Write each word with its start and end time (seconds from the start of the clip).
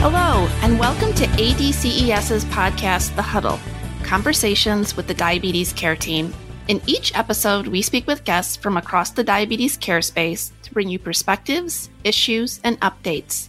Hello, 0.00 0.46
and 0.62 0.78
welcome 0.78 1.12
to 1.14 1.26
ADCES's 1.26 2.44
podcast, 2.44 3.16
The 3.16 3.22
Huddle 3.22 3.58
Conversations 4.04 4.96
with 4.96 5.08
the 5.08 5.12
Diabetes 5.12 5.72
Care 5.72 5.96
Team. 5.96 6.32
In 6.68 6.80
each 6.86 7.12
episode, 7.18 7.66
we 7.66 7.82
speak 7.82 8.06
with 8.06 8.22
guests 8.22 8.54
from 8.54 8.76
across 8.76 9.10
the 9.10 9.24
diabetes 9.24 9.76
care 9.76 10.00
space 10.00 10.52
to 10.62 10.72
bring 10.72 10.88
you 10.88 11.00
perspectives, 11.00 11.90
issues, 12.04 12.60
and 12.62 12.80
updates 12.80 13.48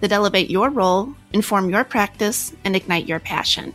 that 0.00 0.12
elevate 0.12 0.50
your 0.50 0.68
role, 0.68 1.14
inform 1.32 1.70
your 1.70 1.82
practice, 1.82 2.52
and 2.64 2.76
ignite 2.76 3.08
your 3.08 3.18
passion. 3.18 3.72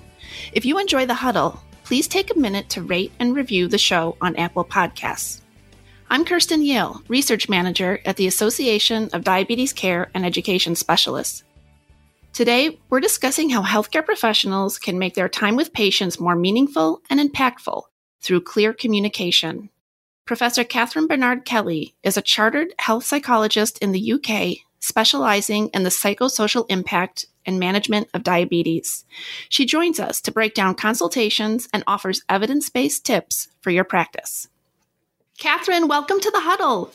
If 0.54 0.64
you 0.64 0.78
enjoy 0.78 1.08
The 1.08 1.16
Huddle, 1.16 1.60
please 1.84 2.08
take 2.08 2.30
a 2.30 2.40
minute 2.40 2.70
to 2.70 2.84
rate 2.84 3.12
and 3.18 3.36
review 3.36 3.68
the 3.68 3.80
show 3.80 4.16
on 4.22 4.36
Apple 4.36 4.64
Podcasts. 4.64 5.42
I'm 6.12 6.24
Kirsten 6.24 6.62
Yale, 6.62 7.02
Research 7.08 7.50
Manager 7.50 8.00
at 8.06 8.18
the 8.18 8.28
Association 8.28 9.10
of 9.12 9.24
Diabetes 9.24 9.74
Care 9.74 10.12
and 10.14 10.24
Education 10.24 10.76
Specialists. 10.76 11.44
Today, 12.34 12.80
we're 12.90 13.02
discussing 13.02 13.50
how 13.50 13.62
healthcare 13.62 14.06
professionals 14.06 14.80
can 14.80 14.98
make 14.98 15.16
their 15.16 15.28
time 15.28 15.58
with 15.58 15.74
patients 15.74 16.18
more 16.18 16.36
meaningful 16.36 17.02
and 17.10 17.20
impactful 17.20 17.84
through 18.22 18.42
clear 18.42 18.74
communication. 18.74 19.70
Professor 20.26 20.64
Katharine 20.64 21.08
Bernard 21.08 21.44
Kelly 21.44 21.94
is 22.04 22.16
a 22.16 22.22
chartered 22.22 22.74
health 22.80 23.04
psychologist 23.04 23.78
in 23.80 23.92
the 23.92 24.14
UK 24.14 24.60
specializing 24.80 25.68
in 25.74 25.84
the 25.84 25.90
psychosocial 25.90 26.66
impact 26.70 27.26
and 27.46 27.60
management 27.60 28.08
of 28.14 28.24
diabetes. 28.24 29.04
She 29.50 29.66
joins 29.66 30.00
us 30.00 30.22
to 30.22 30.32
break 30.32 30.54
down 30.54 30.76
consultations 30.76 31.68
and 31.74 31.84
offers 31.86 32.24
evidence 32.30 32.70
based 32.70 33.06
tips 33.06 33.50
for 33.60 33.72
your 33.72 33.84
practice. 33.84 34.48
Katharine, 35.38 35.90
welcome 35.90 36.20
to 36.22 36.32
the 36.32 36.42
huddle. 36.42 36.94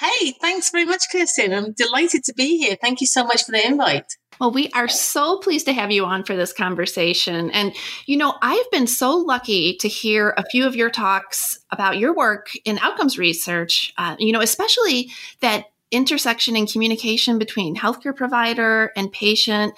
Hey, 0.00 0.32
thanks 0.40 0.70
very 0.70 0.86
much, 0.86 1.10
Kirsten. 1.12 1.52
I'm 1.52 1.72
delighted 1.72 2.24
to 2.24 2.32
be 2.32 2.56
here. 2.56 2.74
Thank 2.80 3.02
you 3.02 3.06
so 3.06 3.22
much 3.22 3.44
for 3.44 3.52
the 3.52 3.66
invite. 3.66 4.16
Well, 4.40 4.50
we 4.50 4.70
are 4.70 4.88
so 4.88 5.36
pleased 5.40 5.66
to 5.66 5.74
have 5.74 5.90
you 5.90 6.06
on 6.06 6.24
for 6.24 6.34
this 6.34 6.54
conversation. 6.54 7.50
And, 7.50 7.76
you 8.06 8.16
know, 8.16 8.34
I've 8.40 8.70
been 8.70 8.86
so 8.86 9.14
lucky 9.14 9.76
to 9.76 9.88
hear 9.88 10.32
a 10.38 10.44
few 10.48 10.66
of 10.66 10.74
your 10.74 10.88
talks 10.88 11.58
about 11.70 11.98
your 11.98 12.14
work 12.14 12.48
in 12.64 12.78
outcomes 12.78 13.18
research, 13.18 13.92
uh, 13.98 14.16
you 14.18 14.32
know, 14.32 14.40
especially 14.40 15.10
that 15.40 15.66
intersection 15.90 16.56
and 16.56 16.70
communication 16.70 17.38
between 17.38 17.76
healthcare 17.76 18.16
provider 18.16 18.92
and 18.96 19.12
patient. 19.12 19.74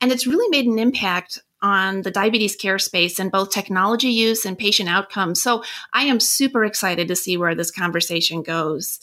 And 0.00 0.12
it's 0.12 0.28
really 0.28 0.48
made 0.50 0.66
an 0.66 0.78
impact 0.78 1.40
on 1.62 2.02
the 2.02 2.12
diabetes 2.12 2.54
care 2.54 2.78
space 2.78 3.18
and 3.18 3.32
both 3.32 3.50
technology 3.50 4.10
use 4.10 4.44
and 4.44 4.56
patient 4.56 4.88
outcomes. 4.88 5.42
So 5.42 5.64
I 5.92 6.04
am 6.04 6.20
super 6.20 6.64
excited 6.64 7.08
to 7.08 7.16
see 7.16 7.36
where 7.36 7.56
this 7.56 7.72
conversation 7.72 8.42
goes. 8.42 9.00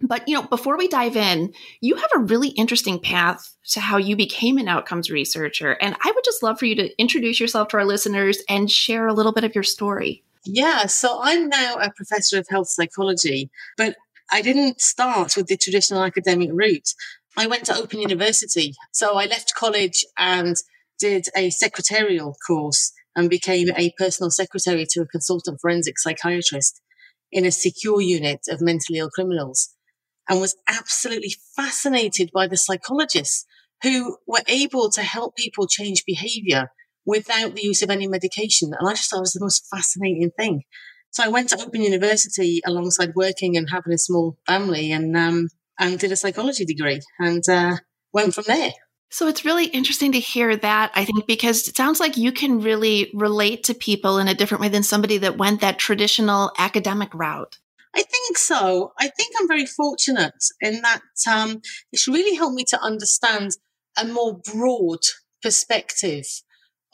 But 0.00 0.28
you 0.28 0.34
know, 0.34 0.42
before 0.42 0.78
we 0.78 0.86
dive 0.86 1.16
in, 1.16 1.52
you 1.80 1.96
have 1.96 2.10
a 2.14 2.20
really 2.20 2.50
interesting 2.50 3.00
path 3.00 3.56
to 3.70 3.80
how 3.80 3.96
you 3.96 4.16
became 4.16 4.58
an 4.58 4.68
outcomes 4.68 5.10
researcher, 5.10 5.72
and 5.72 5.96
I 6.04 6.12
would 6.14 6.24
just 6.24 6.42
love 6.42 6.58
for 6.58 6.66
you 6.66 6.76
to 6.76 7.00
introduce 7.00 7.40
yourself 7.40 7.68
to 7.68 7.78
our 7.78 7.84
listeners 7.84 8.38
and 8.48 8.70
share 8.70 9.06
a 9.06 9.14
little 9.14 9.32
bit 9.32 9.44
of 9.44 9.54
your 9.54 9.64
story. 9.64 10.22
Yeah, 10.44 10.86
so 10.86 11.18
I'm 11.20 11.48
now 11.48 11.74
a 11.74 11.90
professor 11.90 12.38
of 12.38 12.46
health 12.48 12.68
psychology, 12.68 13.50
but 13.76 13.96
I 14.30 14.40
didn't 14.40 14.80
start 14.80 15.36
with 15.36 15.46
the 15.46 15.56
traditional 15.56 16.04
academic 16.04 16.50
route. 16.52 16.94
I 17.36 17.46
went 17.46 17.64
to 17.66 17.76
Open 17.76 18.00
University. 18.00 18.74
So 18.92 19.16
I 19.16 19.26
left 19.26 19.54
college 19.54 20.04
and 20.18 20.56
did 20.98 21.26
a 21.36 21.50
secretarial 21.50 22.36
course 22.46 22.92
and 23.14 23.30
became 23.30 23.68
a 23.76 23.92
personal 23.96 24.30
secretary 24.30 24.86
to 24.90 25.02
a 25.02 25.06
consultant 25.06 25.60
forensic 25.60 25.98
psychiatrist 25.98 26.80
in 27.30 27.44
a 27.44 27.50
secure 27.50 28.00
unit 28.00 28.40
of 28.48 28.60
mentally 28.60 28.98
ill 28.98 29.10
criminals 29.10 29.74
and 30.28 30.40
was 30.40 30.56
absolutely 30.68 31.34
fascinated 31.56 32.30
by 32.32 32.46
the 32.46 32.56
psychologists 32.56 33.46
who 33.82 34.16
were 34.26 34.42
able 34.48 34.90
to 34.90 35.02
help 35.02 35.36
people 35.36 35.66
change 35.66 36.04
behavior 36.04 36.70
without 37.06 37.54
the 37.54 37.62
use 37.62 37.82
of 37.82 37.90
any 37.90 38.06
medication. 38.06 38.72
And 38.78 38.88
I 38.88 38.92
just 38.92 39.10
thought 39.10 39.18
it 39.18 39.20
was 39.20 39.32
the 39.32 39.40
most 39.40 39.66
fascinating 39.70 40.30
thing. 40.36 40.62
So 41.10 41.24
I 41.24 41.28
went 41.28 41.48
to 41.50 41.60
Open 41.60 41.80
University 41.80 42.60
alongside 42.66 43.14
working 43.14 43.56
and 43.56 43.70
having 43.70 43.94
a 43.94 43.98
small 43.98 44.36
family 44.46 44.92
and, 44.92 45.16
um, 45.16 45.48
and 45.78 45.98
did 45.98 46.12
a 46.12 46.16
psychology 46.16 46.64
degree 46.64 47.00
and, 47.18 47.42
uh, 47.48 47.76
went 48.12 48.34
from 48.34 48.44
there. 48.46 48.72
So 49.10 49.26
it's 49.26 49.44
really 49.44 49.66
interesting 49.66 50.12
to 50.12 50.20
hear 50.20 50.54
that, 50.54 50.90
I 50.94 51.06
think, 51.06 51.26
because 51.26 51.66
it 51.66 51.76
sounds 51.76 51.98
like 51.98 52.18
you 52.18 52.30
can 52.30 52.60
really 52.60 53.10
relate 53.14 53.64
to 53.64 53.74
people 53.74 54.18
in 54.18 54.28
a 54.28 54.34
different 54.34 54.60
way 54.60 54.68
than 54.68 54.82
somebody 54.82 55.16
that 55.18 55.38
went 55.38 55.62
that 55.62 55.78
traditional 55.78 56.52
academic 56.58 57.14
route. 57.14 57.56
I 57.94 58.02
think 58.02 58.38
so. 58.38 58.92
I 58.98 59.08
think 59.08 59.34
I'm 59.38 59.48
very 59.48 59.66
fortunate 59.66 60.34
in 60.60 60.82
that 60.82 61.02
um, 61.30 61.60
it's 61.92 62.08
really 62.08 62.36
helped 62.36 62.54
me 62.54 62.64
to 62.68 62.80
understand 62.80 63.52
a 63.98 64.04
more 64.04 64.40
broad 64.52 65.00
perspective 65.42 66.24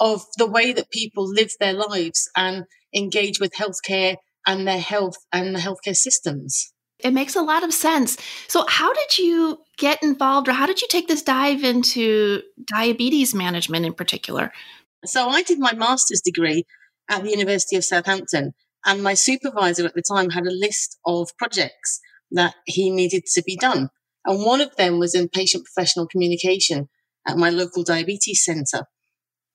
of 0.00 0.22
the 0.38 0.46
way 0.46 0.72
that 0.72 0.90
people 0.90 1.28
live 1.28 1.50
their 1.60 1.72
lives 1.72 2.28
and 2.36 2.64
engage 2.94 3.40
with 3.40 3.52
healthcare 3.54 4.16
and 4.46 4.66
their 4.66 4.80
health 4.80 5.16
and 5.32 5.54
the 5.54 5.60
healthcare 5.60 5.96
systems. 5.96 6.72
It 7.00 7.12
makes 7.12 7.36
a 7.36 7.42
lot 7.42 7.64
of 7.64 7.74
sense. 7.74 8.16
So, 8.48 8.64
how 8.68 8.92
did 8.92 9.18
you 9.18 9.58
get 9.78 10.02
involved, 10.02 10.48
or 10.48 10.52
how 10.52 10.66
did 10.66 10.80
you 10.80 10.88
take 10.88 11.08
this 11.08 11.22
dive 11.22 11.64
into 11.64 12.42
diabetes 12.72 13.34
management 13.34 13.84
in 13.84 13.94
particular? 13.94 14.52
So, 15.04 15.28
I 15.28 15.42
did 15.42 15.58
my 15.58 15.74
master's 15.74 16.20
degree 16.20 16.64
at 17.10 17.22
the 17.22 17.30
University 17.30 17.76
of 17.76 17.84
Southampton, 17.84 18.54
and 18.84 19.02
my 19.02 19.14
supervisor 19.14 19.86
at 19.86 19.94
the 19.94 20.02
time 20.02 20.30
had 20.30 20.46
a 20.46 20.52
list 20.52 20.98
of 21.06 21.36
projects 21.38 22.00
that 22.30 22.54
he 22.66 22.90
needed 22.90 23.24
to 23.34 23.42
be 23.42 23.56
done. 23.56 23.90
And 24.24 24.44
one 24.44 24.60
of 24.60 24.74
them 24.76 24.98
was 24.98 25.14
in 25.14 25.28
patient 25.28 25.64
professional 25.64 26.06
communication 26.06 26.88
at 27.26 27.36
my 27.36 27.50
local 27.50 27.84
diabetes 27.84 28.44
center. 28.44 28.86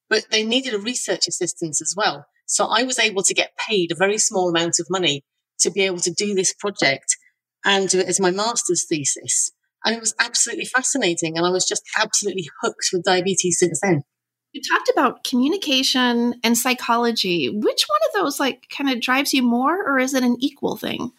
But 0.10 0.26
they 0.32 0.44
needed 0.44 0.74
a 0.74 0.80
research 0.80 1.28
assistant 1.28 1.78
as 1.82 1.94
well. 1.96 2.26
So 2.46 2.66
I 2.66 2.84
was 2.84 2.98
able 2.98 3.24
to 3.24 3.34
get 3.34 3.58
paid 3.58 3.92
a 3.92 3.96
very 3.96 4.18
small 4.18 4.50
amount 4.50 4.80
of 4.80 4.88
money 4.90 5.24
to 5.60 5.70
be 5.70 5.82
able 5.82 6.00
to 6.00 6.12
do 6.12 6.34
this 6.34 6.54
project 6.54 7.16
and 7.64 7.90
do 7.90 8.00
it 8.00 8.08
as 8.08 8.20
my 8.20 8.32
master's 8.32 8.86
thesis. 8.88 9.52
And 9.86 9.96
it 9.96 10.00
was 10.00 10.16
absolutely 10.20 10.66
fascinating. 10.66 11.38
And 11.38 11.46
I 11.46 11.52
was 11.52 11.68
just 11.68 11.84
absolutely 12.00 12.50
hooked 12.62 12.90
with 12.92 13.04
diabetes 13.04 13.60
since 13.60 13.80
then. 13.82 14.04
You 14.52 14.62
talked 14.62 14.90
about 14.90 15.24
communication 15.24 16.36
and 16.44 16.58
psychology. 16.58 17.50
Which 17.50 17.86
one 17.88 18.00
of 18.08 18.14
those 18.14 18.40
like 18.40 18.68
kind 18.76 18.90
of 18.90 19.00
drives 19.00 19.34
you 19.34 19.44
more 19.44 19.78
or 19.88 20.00
is 20.00 20.14
it 20.14 20.24
an 20.24 20.38
equal 20.40 20.76
thing? 20.76 21.12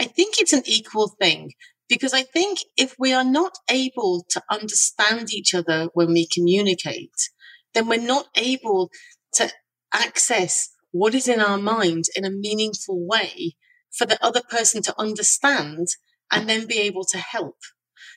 I 0.00 0.04
think 0.04 0.36
it's 0.38 0.52
an 0.52 0.62
equal 0.66 1.08
thing 1.20 1.52
because 1.88 2.12
I 2.12 2.22
think 2.22 2.58
if 2.76 2.94
we 2.98 3.12
are 3.12 3.24
not 3.24 3.58
able 3.70 4.24
to 4.30 4.42
understand 4.50 5.32
each 5.32 5.54
other 5.54 5.88
when 5.94 6.12
we 6.12 6.26
communicate, 6.26 7.30
then 7.74 7.88
we're 7.88 8.00
not 8.00 8.26
able 8.36 8.90
to 9.34 9.50
access 9.92 10.70
what 10.90 11.14
is 11.14 11.28
in 11.28 11.40
our 11.40 11.58
mind 11.58 12.04
in 12.16 12.24
a 12.24 12.30
meaningful 12.30 13.06
way 13.06 13.56
for 13.90 14.06
the 14.06 14.22
other 14.24 14.42
person 14.42 14.82
to 14.82 14.94
understand 14.98 15.86
and 16.30 16.48
then 16.48 16.66
be 16.66 16.78
able 16.78 17.04
to 17.04 17.18
help. 17.18 17.56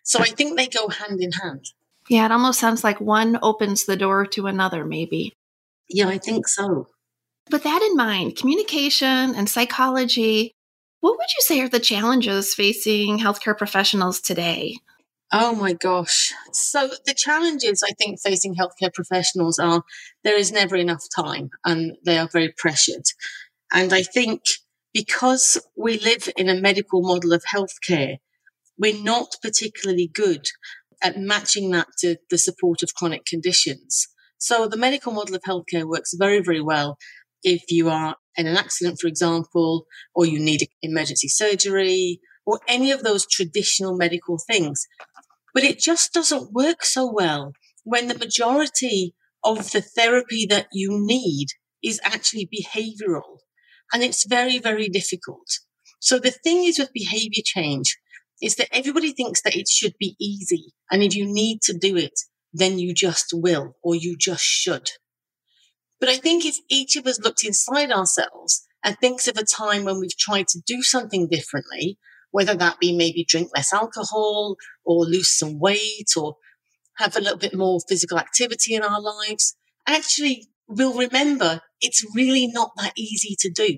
So 0.04 0.20
I 0.20 0.28
think 0.28 0.58
they 0.58 0.68
go 0.68 0.90
hand 0.90 1.22
in 1.22 1.34
hand. 1.34 1.66
Yeah, 2.12 2.26
it 2.26 2.32
almost 2.34 2.60
sounds 2.60 2.84
like 2.84 3.00
one 3.00 3.40
opens 3.42 3.86
the 3.86 3.96
door 3.96 4.26
to 4.34 4.48
another, 4.48 4.84
maybe. 4.84 5.32
Yeah, 5.88 6.10
I 6.10 6.18
think 6.18 6.46
so. 6.46 6.88
With 7.50 7.64
that 7.64 7.82
in 7.82 7.96
mind, 7.96 8.36
communication 8.36 9.34
and 9.34 9.48
psychology, 9.48 10.52
what 11.00 11.14
would 11.18 11.30
you 11.30 11.40
say 11.40 11.62
are 11.62 11.70
the 11.70 11.80
challenges 11.80 12.54
facing 12.54 13.20
healthcare 13.20 13.58
professionals 13.58 14.20
today? 14.20 14.76
Oh 15.32 15.56
my 15.56 15.72
gosh. 15.72 16.34
So 16.52 16.90
the 17.06 17.14
challenges 17.14 17.82
I 17.82 17.94
think 17.94 18.20
facing 18.20 18.56
healthcare 18.56 18.94
professionals 18.94 19.58
are 19.58 19.82
there 20.26 20.38
is 20.38 20.52
never 20.52 20.76
enough 20.76 21.06
time 21.16 21.50
and 21.64 21.94
they 22.04 22.18
are 22.18 22.28
very 22.28 22.54
pressured. 22.58 23.06
And 23.72 23.94
I 23.94 24.04
think 24.04 24.42
because 24.94 25.58
we 25.78 25.98
live 25.98 26.28
in 26.36 26.50
a 26.50 26.60
medical 26.60 27.02
model 27.02 27.32
of 27.32 27.46
healthcare, 27.46 28.18
we're 28.78 29.02
not 29.02 29.38
particularly 29.42 30.10
good 30.14 30.50
at 31.02 31.18
matching 31.18 31.72
that 31.72 31.88
to 32.00 32.18
the 32.30 32.38
support 32.38 32.84
of 32.84 32.94
chronic 32.94 33.26
conditions. 33.26 34.08
So 34.38 34.68
the 34.68 34.78
medical 34.78 35.12
model 35.12 35.36
of 35.36 35.42
healthcare 35.44 35.86
works 35.86 36.14
very, 36.18 36.42
very 36.42 36.62
well 36.62 36.98
if 37.44 37.64
you 37.70 37.90
are 37.90 38.16
in 38.38 38.48
an 38.48 38.58
accident, 38.58 39.00
for 39.00 39.08
example, 39.08 39.86
or 40.16 40.26
you 40.26 40.40
need 40.40 40.68
emergency 40.82 41.28
surgery 41.28 42.20
or 42.46 42.60
any 42.68 42.92
of 42.92 43.04
those 43.04 43.28
traditional 43.28 43.96
medical 43.96 44.38
things. 44.50 44.86
But 45.54 45.64
it 45.64 45.80
just 45.80 46.14
doesn't 46.14 46.54
work 46.54 46.84
so 46.84 47.12
well 47.12 47.54
when 47.84 48.08
the 48.08 48.18
majority 48.18 49.16
of 49.44 49.72
the 49.72 49.82
therapy 49.82 50.46
that 50.50 50.68
you 50.72 50.90
need 50.92 51.48
is 51.84 52.00
actually 52.04 52.48
behavioral. 52.48 53.40
And 53.94 54.04
it's 54.04 54.26
very, 54.26 54.60
very 54.60 54.88
difficult. 54.88 55.48
So 56.00 56.18
the 56.18 56.32
thing 56.32 56.64
is 56.64 56.80
with 56.80 56.94
behavior 56.94 57.44
change 57.44 57.98
is 58.42 58.56
that 58.56 58.76
everybody 58.76 59.12
thinks 59.12 59.42
that 59.44 59.56
it 59.56 59.68
should 59.68 59.94
be 60.00 60.16
easy. 60.20 60.74
And 60.92 61.04
if 61.04 61.16
you 61.16 61.26
need 61.26 61.62
to 61.64 61.78
do 61.78 61.96
it, 61.96 62.20
then 62.54 62.80
you 62.80 62.94
just 62.94 63.32
will 63.34 63.76
or 63.84 63.96
you 63.96 64.18
just 64.18 64.44
should. 64.44 64.92
But 66.00 66.10
I 66.10 66.18
think 66.18 66.46
if 66.46 66.58
each 66.70 66.96
of 66.96 67.06
us 67.06 67.20
looked 67.20 67.46
inside 67.46 67.92
ourselves 67.92 68.66
and 68.84 68.98
thinks 68.98 69.28
of 69.28 69.38
a 69.38 69.46
time 69.46 69.86
when 69.86 70.00
we've 70.00 70.18
tried 70.18 70.48
to 70.50 70.62
do 70.66 70.82
something 70.82 71.28
differently, 71.30 72.00
whether 72.32 72.56
that 72.56 72.80
be 72.80 72.96
maybe 72.96 73.24
drink 73.24 73.50
less 73.56 73.72
alcohol 73.72 74.56
or 74.84 75.06
lose 75.06 75.38
some 75.38 75.60
weight 75.60 76.10
or 76.18 76.38
have 76.98 77.16
a 77.16 77.22
little 77.22 77.38
bit 77.38 77.54
more 77.54 77.80
physical 77.88 78.18
activity 78.18 78.74
in 78.74 78.82
our 78.82 79.02
lives, 79.02 79.56
actually 79.88 80.48
we'll 80.68 80.98
remember 80.98 81.62
it's 81.82 82.06
really 82.16 82.48
not 82.48 82.72
that 82.78 82.94
easy 82.98 83.36
to 83.40 83.52
do. 83.52 83.78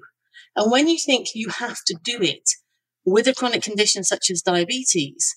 And 0.56 0.72
when 0.72 0.88
you 0.88 0.98
think 0.98 1.30
you 1.34 1.50
have 1.50 1.80
to 1.88 1.96
do 2.04 2.20
it 2.22 2.50
with 3.06 3.28
a 3.28 3.34
chronic 3.34 3.62
condition 3.62 4.04
such 4.04 4.30
as 4.30 4.42
diabetes 4.42 5.36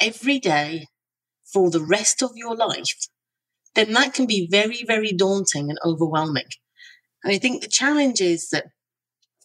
every 0.00 0.38
day 0.38 0.86
for 1.44 1.70
the 1.70 1.84
rest 1.84 2.22
of 2.22 2.30
your 2.34 2.54
life, 2.54 3.08
then 3.74 3.92
that 3.92 4.14
can 4.14 4.26
be 4.26 4.48
very, 4.50 4.84
very 4.86 5.12
daunting 5.12 5.70
and 5.70 5.78
overwhelming. 5.84 6.48
And 7.22 7.32
I 7.32 7.38
think 7.38 7.62
the 7.62 7.68
challenge 7.68 8.20
is 8.20 8.48
that 8.50 8.66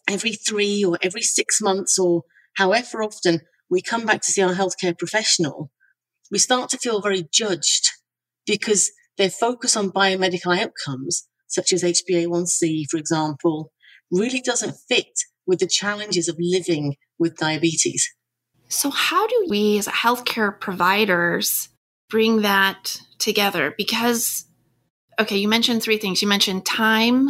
every 0.08 0.32
three 0.32 0.84
or 0.84 0.98
every 1.02 1.22
six 1.22 1.60
months 1.60 1.98
or 1.98 2.22
however 2.56 3.02
often 3.02 3.40
we 3.70 3.80
come 3.80 4.04
back 4.04 4.20
to 4.22 4.30
see 4.30 4.42
our 4.42 4.54
healthcare 4.54 4.96
professional, 4.96 5.70
we 6.30 6.38
start 6.38 6.70
to 6.70 6.78
feel 6.78 7.00
very 7.00 7.26
judged 7.32 7.90
because 8.46 8.90
their 9.16 9.30
focus 9.30 9.76
on 9.76 9.90
biomedical 9.90 10.56
outcomes, 10.58 11.28
such 11.46 11.72
as 11.72 11.82
HbA1c, 11.82 12.84
for 12.90 12.96
example, 12.96 13.72
really 14.10 14.40
doesn't 14.40 14.76
fit 14.88 15.20
with 15.46 15.58
the 15.58 15.66
challenges 15.66 16.28
of 16.28 16.36
living 16.38 16.96
with 17.22 17.38
diabetes. 17.38 18.06
So, 18.68 18.90
how 18.90 19.26
do 19.26 19.46
we 19.48 19.78
as 19.78 19.86
healthcare 19.86 20.58
providers 20.58 21.68
bring 22.10 22.42
that 22.42 23.00
together? 23.18 23.74
Because, 23.76 24.44
okay, 25.18 25.36
you 25.36 25.48
mentioned 25.48 25.82
three 25.82 25.98
things. 25.98 26.20
You 26.20 26.28
mentioned 26.28 26.66
time, 26.66 27.28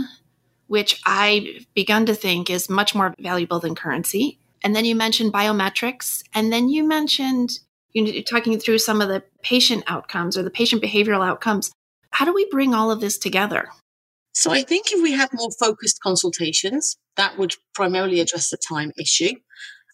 which 0.67 1.01
I've 1.05 1.67
begun 1.75 2.07
to 2.07 2.15
think 2.15 2.49
is 2.51 2.71
much 2.71 2.95
more 2.95 3.15
valuable 3.21 3.61
than 3.61 3.75
currency. 3.75 4.39
And 4.65 4.75
then 4.75 4.85
you 4.85 4.95
mentioned 4.95 5.33
biometrics. 5.33 6.23
And 6.35 6.53
then 6.53 6.69
you 6.69 6.85
mentioned 6.87 7.59
you 7.93 8.05
know, 8.05 8.21
talking 8.23 8.59
through 8.59 8.79
some 8.79 9.01
of 9.01 9.09
the 9.09 9.23
patient 9.43 9.85
outcomes 9.87 10.37
or 10.37 10.43
the 10.43 10.51
patient 10.51 10.83
behavioral 10.83 11.27
outcomes. 11.27 11.71
How 12.11 12.25
do 12.25 12.33
we 12.33 12.49
bring 12.51 12.75
all 12.75 12.91
of 12.91 13.01
this 13.01 13.19
together? 13.19 13.69
So 14.35 14.51
I 14.51 14.63
think 14.63 14.93
if 14.93 15.03
we 15.03 15.13
have 15.13 15.31
more 15.35 15.51
focused 15.61 16.01
consultations, 16.03 16.97
that 17.17 17.39
would 17.39 17.55
primarily 17.75 18.21
address 18.21 18.51
the 18.51 18.57
time 18.57 18.93
issue. 18.99 19.35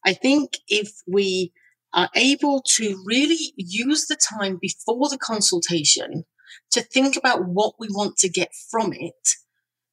I 0.05 0.15
think 0.15 0.59
if 0.69 0.91
we 1.07 1.53
are 1.93 2.11
able 2.15 2.63
to 2.77 3.03
really 3.07 3.53
use 3.57 4.07
the 4.07 4.17
time 4.17 4.59
before 4.61 5.09
the 5.09 5.19
consultation 5.19 6.25
to 6.71 6.83
think 6.83 7.17
about 7.17 7.47
what 7.47 7.75
we 7.79 7.89
want 7.91 8.17
to 8.19 8.29
get 8.29 8.51
from 8.71 8.93
it 8.93 9.29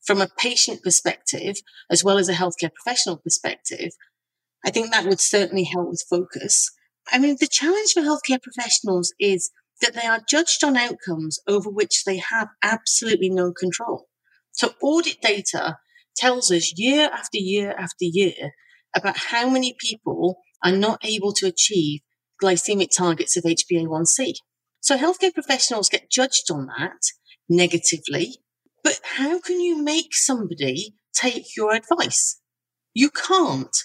from 0.05 0.21
a 0.21 0.29
patient 0.37 0.83
perspective, 0.83 1.55
as 1.89 2.03
well 2.03 2.17
as 2.17 2.29
a 2.29 2.33
healthcare 2.33 2.71
professional 2.73 3.17
perspective, 3.17 3.91
I 4.63 4.69
think 4.69 4.91
that 4.91 5.05
would 5.05 5.19
certainly 5.19 5.63
help 5.63 5.89
with 5.89 6.05
focus. 6.09 6.71
I 7.11 7.19
mean, 7.19 7.37
the 7.39 7.47
challenge 7.47 7.93
for 7.93 8.01
healthcare 8.01 8.41
professionals 8.41 9.13
is 9.19 9.51
that 9.81 9.93
they 9.93 10.07
are 10.07 10.21
judged 10.27 10.63
on 10.63 10.77
outcomes 10.77 11.39
over 11.47 11.69
which 11.69 12.03
they 12.03 12.17
have 12.17 12.49
absolutely 12.63 13.29
no 13.29 13.51
control. 13.51 14.07
So 14.51 14.73
audit 14.81 15.21
data 15.21 15.77
tells 16.15 16.51
us 16.51 16.73
year 16.77 17.09
after 17.11 17.37
year 17.37 17.71
after 17.77 18.05
year 18.05 18.53
about 18.95 19.17
how 19.17 19.49
many 19.49 19.75
people 19.79 20.37
are 20.63 20.71
not 20.71 21.03
able 21.03 21.33
to 21.33 21.47
achieve 21.47 22.01
glycemic 22.41 22.89
targets 22.95 23.37
of 23.37 23.43
HbA1c. 23.43 24.33
So 24.81 24.97
healthcare 24.97 25.33
professionals 25.33 25.89
get 25.89 26.11
judged 26.11 26.51
on 26.51 26.67
that 26.77 27.01
negatively. 27.49 28.37
But 28.83 28.99
how 29.03 29.39
can 29.39 29.59
you 29.59 29.81
make 29.81 30.13
somebody 30.13 30.95
take 31.13 31.55
your 31.57 31.73
advice? 31.73 32.39
You 32.93 33.09
can't. 33.09 33.75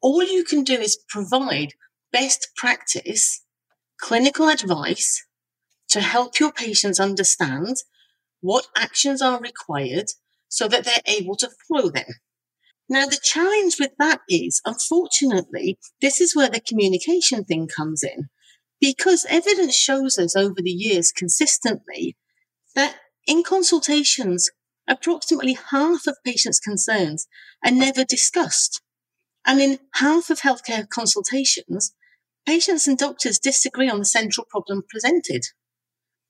All 0.00 0.22
you 0.22 0.44
can 0.44 0.64
do 0.64 0.74
is 0.74 0.98
provide 1.08 1.74
best 2.12 2.48
practice 2.56 3.44
clinical 4.00 4.48
advice 4.48 5.24
to 5.90 6.00
help 6.00 6.38
your 6.38 6.52
patients 6.52 7.00
understand 7.00 7.76
what 8.40 8.68
actions 8.76 9.20
are 9.20 9.40
required 9.40 10.06
so 10.48 10.68
that 10.68 10.84
they're 10.84 11.16
able 11.18 11.36
to 11.36 11.50
follow 11.68 11.90
them. 11.90 12.06
Now, 12.88 13.06
the 13.06 13.20
challenge 13.22 13.76
with 13.78 13.92
that 13.98 14.20
is, 14.28 14.62
unfortunately, 14.64 15.78
this 16.00 16.20
is 16.20 16.34
where 16.34 16.48
the 16.48 16.60
communication 16.60 17.44
thing 17.44 17.68
comes 17.68 18.02
in 18.02 18.28
because 18.80 19.26
evidence 19.28 19.74
shows 19.74 20.18
us 20.18 20.36
over 20.36 20.56
the 20.62 20.70
years 20.70 21.12
consistently 21.12 22.16
that 22.74 22.96
in 23.26 23.42
consultations, 23.42 24.50
approximately 24.88 25.58
half 25.70 26.06
of 26.06 26.16
patients' 26.24 26.60
concerns 26.60 27.26
are 27.64 27.70
never 27.70 28.04
discussed. 28.04 28.80
And 29.44 29.60
in 29.60 29.78
half 29.94 30.30
of 30.30 30.40
healthcare 30.40 30.88
consultations, 30.88 31.92
patients 32.46 32.86
and 32.86 32.96
doctors 32.96 33.38
disagree 33.38 33.90
on 33.90 33.98
the 33.98 34.04
central 34.04 34.46
problem 34.48 34.82
presented. 34.88 35.42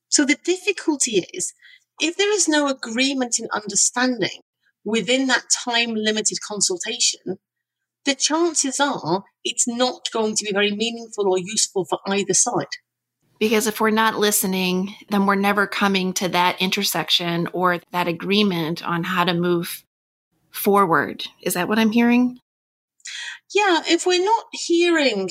So 0.08 0.24
the 0.24 0.38
difficulty 0.42 1.24
is 1.32 1.52
if 2.00 2.16
there 2.16 2.32
is 2.32 2.48
no 2.48 2.68
agreement 2.68 3.38
in 3.38 3.48
understanding 3.52 4.40
within 4.88 5.26
that 5.26 5.44
time 5.64 5.94
limited 5.94 6.38
consultation, 6.46 7.38
the 8.04 8.14
chances 8.14 8.80
are 8.80 9.24
it's 9.44 9.68
not 9.68 10.08
going 10.12 10.34
to 10.34 10.44
be 10.44 10.52
very 10.52 10.70
meaningful 10.70 11.28
or 11.28 11.38
useful 11.38 11.84
for 11.84 11.98
either 12.08 12.32
side. 12.32 12.66
Because 13.38 13.66
if 13.66 13.80
we're 13.80 13.90
not 13.90 14.18
listening, 14.18 14.94
then 15.10 15.26
we're 15.26 15.34
never 15.34 15.66
coming 15.66 16.12
to 16.14 16.28
that 16.30 16.60
intersection 16.60 17.48
or 17.52 17.80
that 17.92 18.08
agreement 18.08 18.84
on 18.84 19.04
how 19.04 19.24
to 19.24 19.34
move 19.34 19.84
forward. 20.50 21.26
Is 21.42 21.54
that 21.54 21.68
what 21.68 21.78
I'm 21.78 21.92
hearing? 21.92 22.40
Yeah, 23.54 23.82
if 23.86 24.06
we're 24.06 24.24
not 24.24 24.46
hearing 24.52 25.30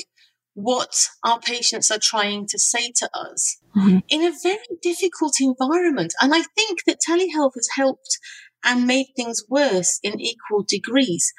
what 0.54 1.08
our 1.24 1.38
patients 1.40 1.90
are 1.90 2.00
trying 2.02 2.46
to 2.46 2.58
say 2.58 2.92
to 2.96 3.08
us 3.14 3.58
mm-hmm. 3.76 3.98
in 4.08 4.24
a 4.24 4.32
very 4.42 4.78
difficult 4.82 5.34
environment. 5.40 6.14
And 6.20 6.34
I 6.34 6.42
think 6.56 6.84
that 6.86 6.98
telehealth 7.06 7.54
has 7.54 7.68
helped 7.76 8.18
and 8.64 8.86
made 8.86 9.06
things 9.16 9.44
worse 9.48 9.98
in 10.02 10.20
equal 10.20 10.64
degrees 10.66 11.32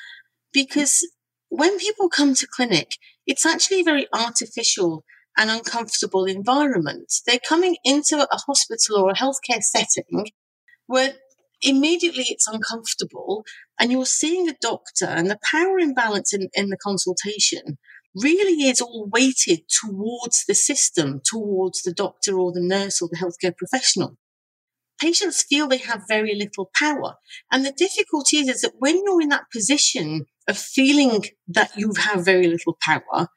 because 0.54 1.08
when 1.50 1.80
people 1.80 2.10
come 2.10 2.34
to 2.36 2.48
clinic, 2.48 2.92
it's 3.26 3.46
actually 3.46 3.82
a 3.82 3.86
very 3.86 4.08
artificial 4.14 5.04
and 5.38 5.50
uncomfortable 5.50 6.26
environment. 6.26 7.12
They're 7.26 7.40
coming 7.48 7.78
into 7.84 8.22
a 8.22 8.38
hospital 8.48 8.98
or 8.98 9.12
a 9.12 9.16
healthcare 9.16 9.62
setting 9.62 10.28
where 10.88 11.14
immediately 11.62 12.26
it's 12.30 12.48
uncomfortable 12.48 13.44
and 13.80 13.92
you're 13.92 14.06
seeing 14.06 14.50
a 14.50 14.56
doctor 14.62 15.06
and 15.06 15.30
the 15.30 15.40
power 15.44 15.80
imbalance 15.80 16.34
in, 16.34 16.50
in 16.54 16.70
the 16.70 16.78
consultation 16.78 17.78
really 18.16 18.68
is 18.68 18.82
all 18.82 19.08
weighted 19.12 19.62
towards 19.82 20.46
the 20.48 20.56
system, 20.56 21.22
towards 21.24 21.84
the 21.84 21.94
doctor 21.94 22.40
or 22.40 22.52
the 22.52 22.62
nurse 22.62 23.02
or 23.02 23.10
the 23.12 23.18
healthcare 23.18 23.56
professional. 23.56 24.18
Patients 25.00 25.44
feel 25.44 25.68
they 25.68 25.78
have 25.78 26.04
very 26.08 26.36
little 26.36 26.70
power. 26.78 27.16
And 27.52 27.66
the 27.66 27.72
difficulty 27.72 28.38
is, 28.38 28.50
is 28.50 28.62
that 28.62 28.74
when 28.80 29.02
you're 29.04 29.22
in 29.22 29.30
that 29.30 29.52
position 29.52 30.26
of 30.48 30.58
feeling 30.58 31.26
that 31.48 31.72
you 31.76 31.94
have 31.98 32.26
very 32.26 32.48
little 32.48 32.78
power, 32.82 33.28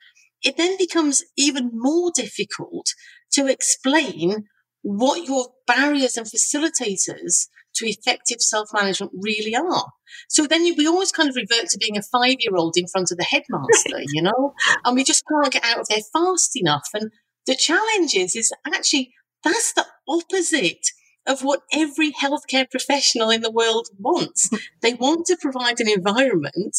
it 0.42 0.56
then 0.56 0.76
becomes 0.76 1.22
even 1.36 1.70
more 1.72 2.10
difficult 2.14 2.86
to 3.32 3.46
explain 3.46 4.44
what 4.82 5.26
your 5.26 5.50
barriers 5.66 6.16
and 6.16 6.26
facilitators 6.26 7.46
to 7.74 7.86
effective 7.86 8.40
self 8.40 8.68
management 8.74 9.12
really 9.14 9.54
are. 9.54 9.92
So 10.28 10.46
then 10.46 10.66
you, 10.66 10.74
we 10.76 10.86
always 10.86 11.12
kind 11.12 11.28
of 11.28 11.36
revert 11.36 11.68
to 11.70 11.78
being 11.78 11.96
a 11.96 12.02
five 12.02 12.36
year 12.40 12.56
old 12.56 12.74
in 12.76 12.86
front 12.88 13.10
of 13.10 13.18
the 13.18 13.24
headmaster, 13.24 14.02
you 14.12 14.22
know, 14.22 14.54
and 14.84 14.96
we 14.96 15.04
just 15.04 15.24
can't 15.26 15.52
get 15.52 15.64
out 15.64 15.80
of 15.80 15.88
there 15.88 16.02
fast 16.12 16.50
enough. 16.56 16.88
And 16.92 17.10
the 17.46 17.54
challenge 17.54 18.14
is, 18.14 18.34
is 18.34 18.52
actually 18.66 19.12
that's 19.44 19.72
the 19.72 19.86
opposite 20.08 20.86
of 21.26 21.42
what 21.42 21.62
every 21.72 22.12
healthcare 22.12 22.68
professional 22.70 23.30
in 23.30 23.40
the 23.40 23.50
world 23.50 23.88
wants. 23.98 24.50
they 24.82 24.94
want 24.94 25.26
to 25.26 25.36
provide 25.40 25.80
an 25.80 25.88
environment 25.88 26.76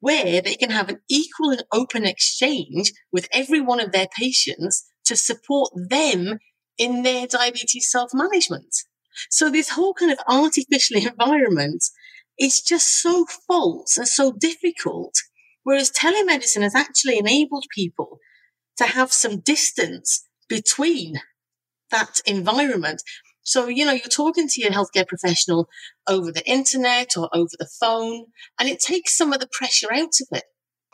where 0.00 0.40
they 0.40 0.54
can 0.54 0.70
have 0.70 0.88
an 0.88 1.00
equal 1.08 1.50
and 1.50 1.64
open 1.72 2.04
exchange 2.04 2.92
with 3.12 3.28
every 3.32 3.60
one 3.60 3.80
of 3.80 3.92
their 3.92 4.06
patients 4.16 4.84
to 5.04 5.16
support 5.16 5.70
them 5.74 6.38
in 6.76 7.02
their 7.02 7.26
diabetes 7.26 7.90
self 7.90 8.10
management. 8.14 8.74
So 9.30 9.50
this 9.50 9.70
whole 9.70 9.94
kind 9.94 10.12
of 10.12 10.18
artificial 10.28 10.96
environment 11.06 11.84
is 12.38 12.60
just 12.60 13.00
so 13.02 13.26
false 13.46 13.96
and 13.96 14.06
so 14.06 14.32
difficult. 14.32 15.14
Whereas 15.64 15.90
telemedicine 15.90 16.62
has 16.62 16.74
actually 16.74 17.18
enabled 17.18 17.64
people 17.74 18.18
to 18.78 18.84
have 18.84 19.12
some 19.12 19.40
distance 19.40 20.24
between 20.48 21.20
that 21.90 22.20
environment. 22.26 23.02
So, 23.48 23.66
you 23.66 23.86
know, 23.86 23.92
you're 23.92 24.02
talking 24.10 24.46
to 24.46 24.60
your 24.60 24.72
healthcare 24.72 25.08
professional 25.08 25.70
over 26.06 26.30
the 26.30 26.46
internet 26.46 27.16
or 27.16 27.30
over 27.34 27.48
the 27.58 27.68
phone, 27.80 28.26
and 28.60 28.68
it 28.68 28.78
takes 28.78 29.16
some 29.16 29.32
of 29.32 29.40
the 29.40 29.48
pressure 29.50 29.90
out 29.90 30.20
of 30.20 30.28
it. 30.32 30.44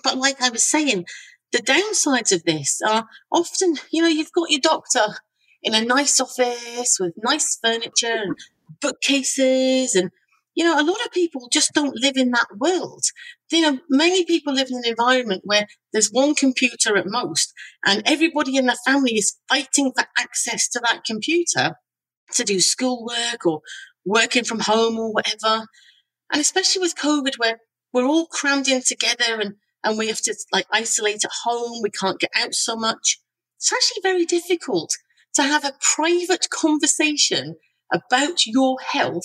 But 0.04 0.18
like 0.18 0.40
I 0.40 0.50
was 0.50 0.62
saying, 0.62 1.06
the 1.50 1.58
downsides 1.58 2.32
of 2.32 2.44
this 2.44 2.80
are 2.86 3.06
often, 3.32 3.74
you 3.90 4.02
know, 4.02 4.08
you've 4.08 4.30
got 4.30 4.52
your 4.52 4.60
doctor 4.60 5.16
in 5.64 5.74
a 5.74 5.84
nice 5.84 6.20
office 6.20 6.98
with 7.00 7.14
nice 7.16 7.58
furniture 7.60 8.22
and 8.22 8.36
bookcases 8.80 9.96
and 9.96 10.12
you 10.54 10.62
know, 10.62 10.78
a 10.78 10.86
lot 10.86 11.04
of 11.04 11.10
people 11.10 11.48
just 11.52 11.72
don't 11.74 11.96
live 11.96 12.16
in 12.16 12.30
that 12.30 12.46
world. 12.56 13.02
You 13.50 13.62
know, 13.62 13.80
many 13.90 14.24
people 14.24 14.54
live 14.54 14.68
in 14.70 14.76
an 14.76 14.86
environment 14.86 15.42
where 15.44 15.66
there's 15.92 16.12
one 16.12 16.36
computer 16.36 16.96
at 16.96 17.06
most 17.08 17.52
and 17.84 18.02
everybody 18.06 18.56
in 18.56 18.66
the 18.66 18.78
family 18.86 19.16
is 19.16 19.36
fighting 19.48 19.90
for 19.96 20.04
access 20.16 20.68
to 20.68 20.80
that 20.86 21.02
computer 21.04 21.74
to 22.32 22.44
do 22.44 22.60
schoolwork 22.60 23.46
or 23.46 23.60
working 24.04 24.44
from 24.44 24.60
home 24.60 24.98
or 24.98 25.12
whatever. 25.12 25.66
And 26.32 26.40
especially 26.40 26.80
with 26.80 26.96
COVID 26.96 27.38
where 27.38 27.58
we're 27.92 28.06
all 28.06 28.26
crammed 28.26 28.68
in 28.68 28.82
together 28.82 29.40
and, 29.40 29.54
and 29.84 29.98
we 29.98 30.08
have 30.08 30.20
to 30.22 30.34
like 30.52 30.66
isolate 30.72 31.24
at 31.24 31.30
home. 31.44 31.80
We 31.82 31.90
can't 31.90 32.20
get 32.20 32.30
out 32.36 32.54
so 32.54 32.76
much. 32.76 33.18
It's 33.58 33.72
actually 33.72 34.02
very 34.02 34.24
difficult 34.24 34.90
to 35.34 35.42
have 35.42 35.64
a 35.64 35.76
private 35.80 36.48
conversation 36.50 37.56
about 37.92 38.46
your 38.46 38.76
health 38.80 39.24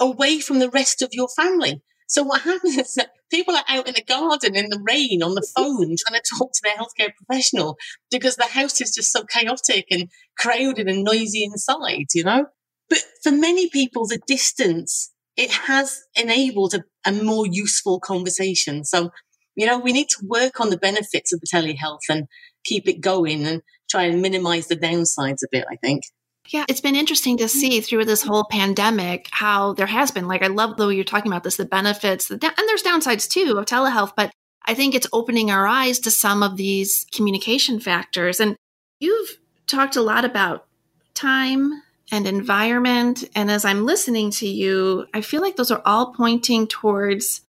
away 0.00 0.40
from 0.40 0.58
the 0.58 0.70
rest 0.70 1.02
of 1.02 1.10
your 1.12 1.28
family. 1.28 1.82
So 2.08 2.22
what 2.22 2.42
happens 2.42 2.76
is 2.76 2.94
that 2.94 3.10
people 3.30 3.56
are 3.56 3.64
out 3.68 3.88
in 3.88 3.94
the 3.94 4.02
garden 4.02 4.54
in 4.54 4.68
the 4.68 4.82
rain 4.86 5.22
on 5.22 5.34
the 5.34 5.48
phone 5.56 5.96
trying 5.96 6.20
to 6.20 6.36
talk 6.38 6.52
to 6.52 6.60
their 6.62 6.74
healthcare 6.74 7.12
professional 7.16 7.76
because 8.10 8.36
the 8.36 8.44
house 8.44 8.80
is 8.80 8.94
just 8.94 9.12
so 9.12 9.24
chaotic 9.24 9.86
and 9.90 10.08
crowded 10.38 10.88
and 10.88 11.04
noisy 11.04 11.44
inside, 11.44 12.06
you 12.14 12.24
know? 12.24 12.46
But 12.90 13.00
for 13.22 13.32
many 13.32 13.70
people, 13.70 14.06
the 14.06 14.20
distance, 14.26 15.12
it 15.36 15.50
has 15.50 16.02
enabled 16.14 16.74
a, 16.74 16.84
a 17.06 17.12
more 17.12 17.46
useful 17.46 18.00
conversation. 18.00 18.84
So, 18.84 19.10
you 19.54 19.66
know, 19.66 19.78
we 19.78 19.92
need 19.92 20.08
to 20.10 20.26
work 20.26 20.60
on 20.60 20.70
the 20.70 20.76
benefits 20.76 21.32
of 21.32 21.40
the 21.40 21.46
telehealth 21.46 22.08
and 22.10 22.26
keep 22.64 22.86
it 22.88 23.00
going 23.00 23.46
and 23.46 23.62
try 23.90 24.04
and 24.04 24.20
minimize 24.20 24.68
the 24.68 24.76
downsides 24.76 25.42
a 25.42 25.48
bit, 25.50 25.64
I 25.70 25.76
think. 25.76 26.02
Yeah, 26.48 26.64
it's 26.68 26.80
been 26.80 26.96
interesting 26.96 27.36
to 27.38 27.44
mm-hmm. 27.44 27.58
see 27.58 27.80
through 27.80 28.04
this 28.04 28.22
whole 28.22 28.44
pandemic 28.44 29.28
how 29.30 29.74
there 29.74 29.86
has 29.86 30.10
been, 30.10 30.28
like, 30.28 30.42
I 30.42 30.48
love 30.48 30.76
the 30.76 30.86
way 30.86 30.94
you're 30.94 31.04
talking 31.04 31.30
about 31.30 31.44
this, 31.44 31.56
the 31.56 31.64
benefits, 31.64 32.28
the 32.28 32.34
and 32.34 32.68
there's 32.68 32.82
downsides 32.82 33.28
too 33.28 33.56
of 33.56 33.64
telehealth, 33.64 34.12
but 34.16 34.32
I 34.64 34.74
think 34.74 34.94
it's 34.94 35.06
opening 35.12 35.50
our 35.50 35.66
eyes 35.66 35.98
to 36.00 36.10
some 36.10 36.42
of 36.42 36.56
these 36.56 37.06
communication 37.12 37.80
factors. 37.80 38.40
And 38.40 38.56
you've 39.00 39.38
talked 39.66 39.96
a 39.96 40.02
lot 40.02 40.24
about 40.24 40.66
time 41.14 41.82
and 42.12 42.26
environment. 42.26 43.24
And 43.34 43.50
as 43.50 43.64
I'm 43.64 43.86
listening 43.86 44.30
to 44.32 44.46
you, 44.46 45.06
I 45.14 45.20
feel 45.20 45.40
like 45.40 45.56
those 45.56 45.70
are 45.70 45.82
all 45.84 46.12
pointing 46.12 46.66
towards 46.66 47.40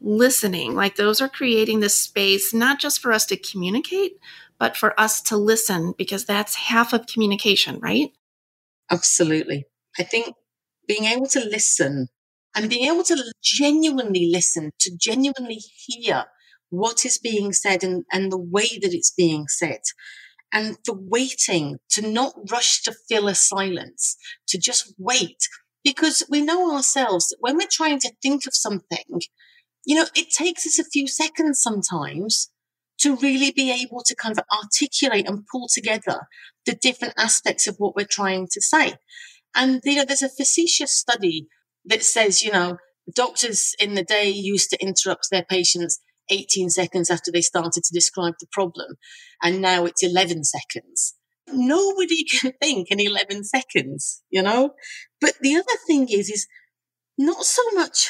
listening. 0.00 0.74
Like 0.74 0.96
those 0.96 1.20
are 1.20 1.28
creating 1.28 1.80
this 1.80 1.98
space, 1.98 2.54
not 2.54 2.80
just 2.80 3.00
for 3.00 3.12
us 3.12 3.26
to 3.26 3.36
communicate, 3.36 4.18
but 4.60 4.76
for 4.76 4.98
us 5.00 5.22
to 5.22 5.36
listen, 5.38 5.94
because 5.96 6.26
that's 6.26 6.54
half 6.54 6.92
of 6.92 7.06
communication, 7.06 7.80
right? 7.80 8.10
Absolutely. 8.90 9.64
I 9.98 10.04
think 10.04 10.34
being 10.86 11.06
able 11.06 11.26
to 11.28 11.40
listen 11.40 12.08
and 12.54 12.68
being 12.68 12.86
able 12.92 13.02
to 13.04 13.32
genuinely 13.42 14.28
listen, 14.30 14.72
to 14.80 14.92
genuinely 15.00 15.60
hear 15.86 16.26
what 16.68 17.06
is 17.06 17.18
being 17.18 17.52
said 17.52 17.82
and, 17.82 18.04
and 18.12 18.30
the 18.30 18.38
way 18.38 18.68
that 18.82 18.92
it's 18.92 19.10
being 19.10 19.48
said. 19.48 19.80
And 20.52 20.76
for 20.84 20.96
waiting, 20.98 21.78
to 21.92 22.06
not 22.06 22.34
rush 22.50 22.82
to 22.82 22.94
fill 23.08 23.28
a 23.28 23.34
silence, 23.34 24.16
to 24.48 24.58
just 24.58 24.92
wait. 24.98 25.48
Because 25.82 26.22
we 26.28 26.42
know 26.42 26.74
ourselves 26.74 27.28
that 27.28 27.38
when 27.40 27.56
we're 27.56 27.68
trying 27.70 28.00
to 28.00 28.12
think 28.20 28.46
of 28.46 28.54
something, 28.54 29.22
you 29.86 29.96
know, 29.96 30.06
it 30.14 30.30
takes 30.30 30.66
us 30.66 30.78
a 30.78 30.84
few 30.84 31.08
seconds 31.08 31.62
sometimes 31.62 32.50
to 33.00 33.16
really 33.16 33.50
be 33.50 33.72
able 33.72 34.02
to 34.04 34.14
kind 34.14 34.38
of 34.38 34.44
articulate 34.52 35.28
and 35.28 35.46
pull 35.50 35.68
together 35.72 36.26
the 36.66 36.74
different 36.74 37.14
aspects 37.16 37.66
of 37.66 37.76
what 37.78 37.96
we're 37.96 38.06
trying 38.08 38.46
to 38.52 38.60
say. 38.60 38.94
And, 39.54 39.80
you 39.84 39.96
know, 39.96 40.04
there's 40.04 40.22
a 40.22 40.28
facetious 40.28 40.92
study 40.92 41.48
that 41.84 42.02
says, 42.02 42.42
you 42.42 42.52
know, 42.52 42.78
doctors 43.14 43.74
in 43.80 43.94
the 43.94 44.04
day 44.04 44.28
used 44.28 44.70
to 44.70 44.82
interrupt 44.82 45.28
their 45.30 45.44
patients 45.44 46.00
18 46.30 46.70
seconds 46.70 47.10
after 47.10 47.32
they 47.32 47.40
started 47.40 47.82
to 47.82 47.94
describe 47.94 48.34
the 48.40 48.46
problem. 48.52 48.94
And 49.42 49.60
now 49.60 49.84
it's 49.84 50.02
11 50.02 50.44
seconds. 50.44 51.14
Nobody 51.48 52.24
can 52.40 52.52
think 52.60 52.90
in 52.90 53.00
11 53.00 53.44
seconds, 53.44 54.22
you 54.30 54.42
know? 54.42 54.74
But 55.20 55.34
the 55.40 55.56
other 55.56 55.78
thing 55.86 56.08
is, 56.08 56.30
is 56.30 56.46
not 57.18 57.44
so 57.44 57.62
much 57.74 58.08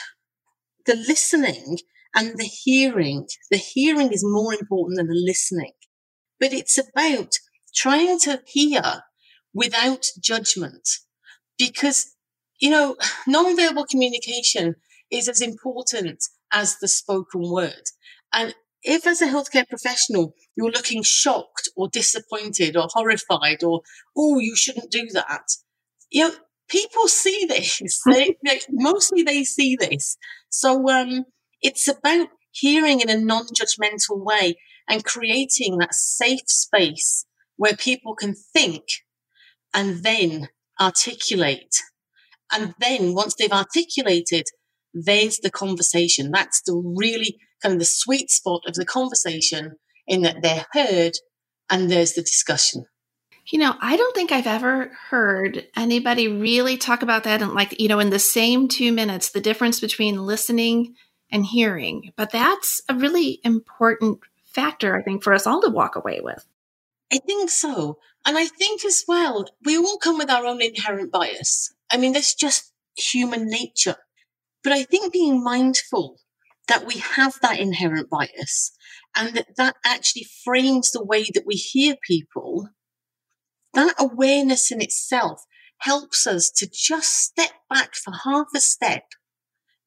the 0.87 0.97
listening 0.97 1.79
and 2.15 2.39
the 2.39 2.45
hearing. 2.45 3.27
The 3.51 3.59
hearing 3.59 4.13
is 4.13 4.25
more 4.25 4.53
important 4.55 4.97
than 4.99 5.09
the 5.09 5.15
listening, 5.15 5.73
but 6.39 6.53
it's 6.53 6.79
about 6.79 7.35
trying 7.75 8.19
to 8.21 8.43
hear 8.47 9.03
without 9.55 10.07
judgment 10.23 10.89
because, 11.59 12.15
you 12.61 12.71
know, 12.71 12.97
nonverbal 13.29 13.89
communication 13.89 14.77
is 15.11 15.29
as 15.29 15.41
important 15.41 16.23
as 16.53 16.79
the 16.79 16.89
spoken 16.89 17.51
word. 17.51 17.83
And 18.33 18.55
if 18.83 19.07
as 19.07 19.21
a 19.21 19.27
healthcare 19.27 19.69
professional, 19.69 20.35
you're 20.57 20.71
looking 20.71 21.03
shocked 21.03 21.69
or 21.77 21.89
disappointed 21.89 22.77
or 22.77 22.87
horrified 22.91 23.63
or, 23.63 23.83
oh, 24.17 24.39
you 24.39 24.57
shouldn't 24.57 24.91
do 24.91 25.07
that, 25.13 25.43
you 26.11 26.29
know, 26.29 26.35
people 26.69 27.09
see 27.09 27.45
this. 27.49 28.01
They, 28.07 28.37
they, 28.45 28.61
mostly 28.71 29.23
they 29.23 29.45
see 29.45 29.77
this. 29.77 30.17
So, 30.49 30.89
um, 30.89 31.25
it's 31.63 31.89
about 31.89 32.29
hearing 32.53 33.01
in 33.01 33.11
a 33.11 33.19
non-judgmental 33.19 34.25
way 34.25 34.57
and 34.89 35.05
creating 35.05 35.79
that 35.79 35.95
safe 35.95 36.49
space 36.49 37.27
where 37.57 37.77
people 37.77 38.15
can 38.15 38.35
think 38.35 38.85
and 39.73 40.03
then 40.03 40.49
articulate. 40.81 41.77
And 42.53 42.75
then 42.81 43.15
once 43.15 43.35
they've 43.39 43.53
articulated, 43.53 44.47
there's 44.93 45.39
the 45.39 45.51
conversation. 45.51 46.31
That's 46.33 46.63
the 46.63 46.75
really 46.75 47.39
kind 47.63 47.75
of 47.75 47.79
the 47.79 47.85
sweet 47.85 48.31
spot 48.31 48.63
of 48.67 48.75
the 48.75 48.85
conversation 48.85 49.77
in 50.07 50.23
that 50.23 50.43
they're 50.43 50.67
heard 50.73 51.13
and 51.69 51.91
there's 51.91 52.15
the 52.15 52.23
discussion. 52.23 52.87
You 53.53 53.59
know, 53.59 53.75
I 53.81 53.97
don't 53.97 54.15
think 54.15 54.33
I've 54.33 54.47
ever 54.47 54.93
heard 55.11 55.67
anybody 55.77 56.29
really 56.29 56.77
talk 56.77 57.03
about 57.03 57.25
that 57.25 57.43
and 57.43 57.53
like, 57.53 57.81
you 57.81 57.89
know, 57.89 57.99
in 57.99 58.11
the 58.11 58.19
same 58.19 58.69
two 58.69 58.93
minutes, 58.93 59.31
the 59.31 59.41
difference 59.41 59.81
between 59.81 60.25
listening 60.25 60.95
and 61.33 61.47
hearing. 61.47 62.13
But 62.17 62.31
that's 62.31 62.81
a 62.89 62.95
really 62.95 63.41
important 63.45 64.21
factor, 64.45 64.97
I 64.97 65.03
think, 65.03 65.23
for 65.23 65.33
us 65.33 65.47
all 65.47 65.61
to 65.63 65.71
walk 65.71 65.97
away 65.97 66.21
with. 66.23 66.45
I 67.13 67.19
think 67.19 67.51
so. 67.51 67.99
And 68.27 68.37
I 68.37 68.47
think 68.47 68.85
as 68.85 69.05
well, 69.09 69.47
we 69.65 69.77
all 69.77 69.99
come 69.99 70.19
with 70.19 70.31
our 70.31 70.45
own 70.47 70.63
inherent 70.63 71.11
bias. 71.11 71.73
I 71.91 71.97
mean, 71.97 72.13
that's 72.13 72.35
just 72.35 72.73
human 72.97 73.47
nature. 73.47 73.97
But 74.63 74.73
I 74.73 74.85
think 74.85 75.13
being 75.13 75.43
mindful 75.43 76.19
that 76.69 76.87
we 76.87 76.99
have 76.99 77.35
that 77.43 77.59
inherent 77.59 78.11
bias 78.11 78.73
and 79.17 79.35
that 79.35 79.57
that 79.57 79.77
actually 79.85 80.27
frames 80.45 80.93
the 80.93 81.05
way 81.05 81.25
that 81.35 81.45
we 81.47 81.55
hear 81.55 81.97
people, 82.07 82.69
that 83.75 83.95
awareness 83.99 84.71
in 84.71 84.81
itself 84.81 85.43
helps 85.79 86.27
us 86.27 86.51
to 86.51 86.69
just 86.71 87.13
step 87.13 87.51
back 87.69 87.95
for 87.95 88.13
half 88.25 88.49
a 88.55 88.61
step 88.61 89.05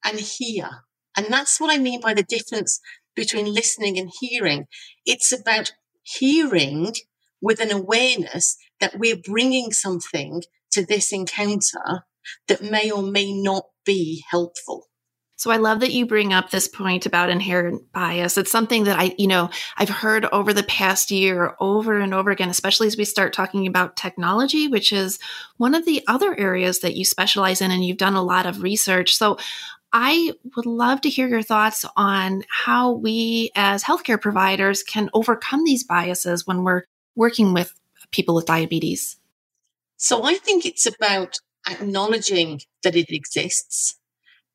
and 0.04 0.18
hear 0.20 0.83
and 1.16 1.26
that's 1.28 1.60
what 1.60 1.72
I 1.72 1.78
mean 1.78 2.00
by 2.00 2.14
the 2.14 2.22
difference 2.22 2.80
between 3.14 3.52
listening 3.52 3.98
and 3.98 4.10
hearing. 4.20 4.66
It's 5.06 5.32
about 5.32 5.72
hearing 6.02 6.94
with 7.40 7.60
an 7.60 7.70
awareness 7.70 8.56
that 8.80 8.98
we're 8.98 9.16
bringing 9.16 9.72
something 9.72 10.42
to 10.72 10.84
this 10.84 11.12
encounter 11.12 12.04
that 12.48 12.62
may 12.62 12.90
or 12.90 13.02
may 13.02 13.32
not 13.32 13.64
be 13.84 14.24
helpful. 14.30 14.88
So 15.36 15.50
I 15.50 15.56
love 15.56 15.80
that 15.80 15.92
you 15.92 16.06
bring 16.06 16.32
up 16.32 16.50
this 16.50 16.68
point 16.68 17.06
about 17.06 17.28
inherent 17.28 17.92
bias. 17.92 18.38
It's 18.38 18.52
something 18.52 18.84
that 18.84 18.98
I, 18.98 19.14
you 19.18 19.26
know, 19.26 19.50
I've 19.76 19.88
heard 19.88 20.24
over 20.26 20.52
the 20.52 20.62
past 20.62 21.10
year 21.10 21.54
over 21.60 21.98
and 21.98 22.14
over 22.14 22.30
again, 22.30 22.48
especially 22.48 22.86
as 22.86 22.96
we 22.96 23.04
start 23.04 23.32
talking 23.32 23.66
about 23.66 23.96
technology, 23.96 24.68
which 24.68 24.92
is 24.92 25.18
one 25.56 25.74
of 25.74 25.84
the 25.84 26.02
other 26.06 26.38
areas 26.38 26.80
that 26.80 26.94
you 26.94 27.04
specialize 27.04 27.60
in 27.60 27.72
and 27.72 27.84
you've 27.84 27.98
done 27.98 28.14
a 28.14 28.22
lot 28.22 28.46
of 28.46 28.62
research. 28.62 29.16
So 29.16 29.36
I 29.96 30.32
would 30.56 30.66
love 30.66 31.02
to 31.02 31.08
hear 31.08 31.28
your 31.28 31.42
thoughts 31.42 31.84
on 31.96 32.42
how 32.50 32.90
we 32.90 33.52
as 33.54 33.84
healthcare 33.84 34.20
providers 34.20 34.82
can 34.82 35.08
overcome 35.14 35.62
these 35.62 35.84
biases 35.84 36.44
when 36.44 36.64
we're 36.64 36.82
working 37.14 37.54
with 37.54 37.72
people 38.10 38.34
with 38.34 38.44
diabetes. 38.44 39.16
So 39.96 40.24
I 40.24 40.34
think 40.34 40.66
it's 40.66 40.84
about 40.84 41.36
acknowledging 41.70 42.62
that 42.82 42.96
it 42.96 43.10
exists 43.10 43.96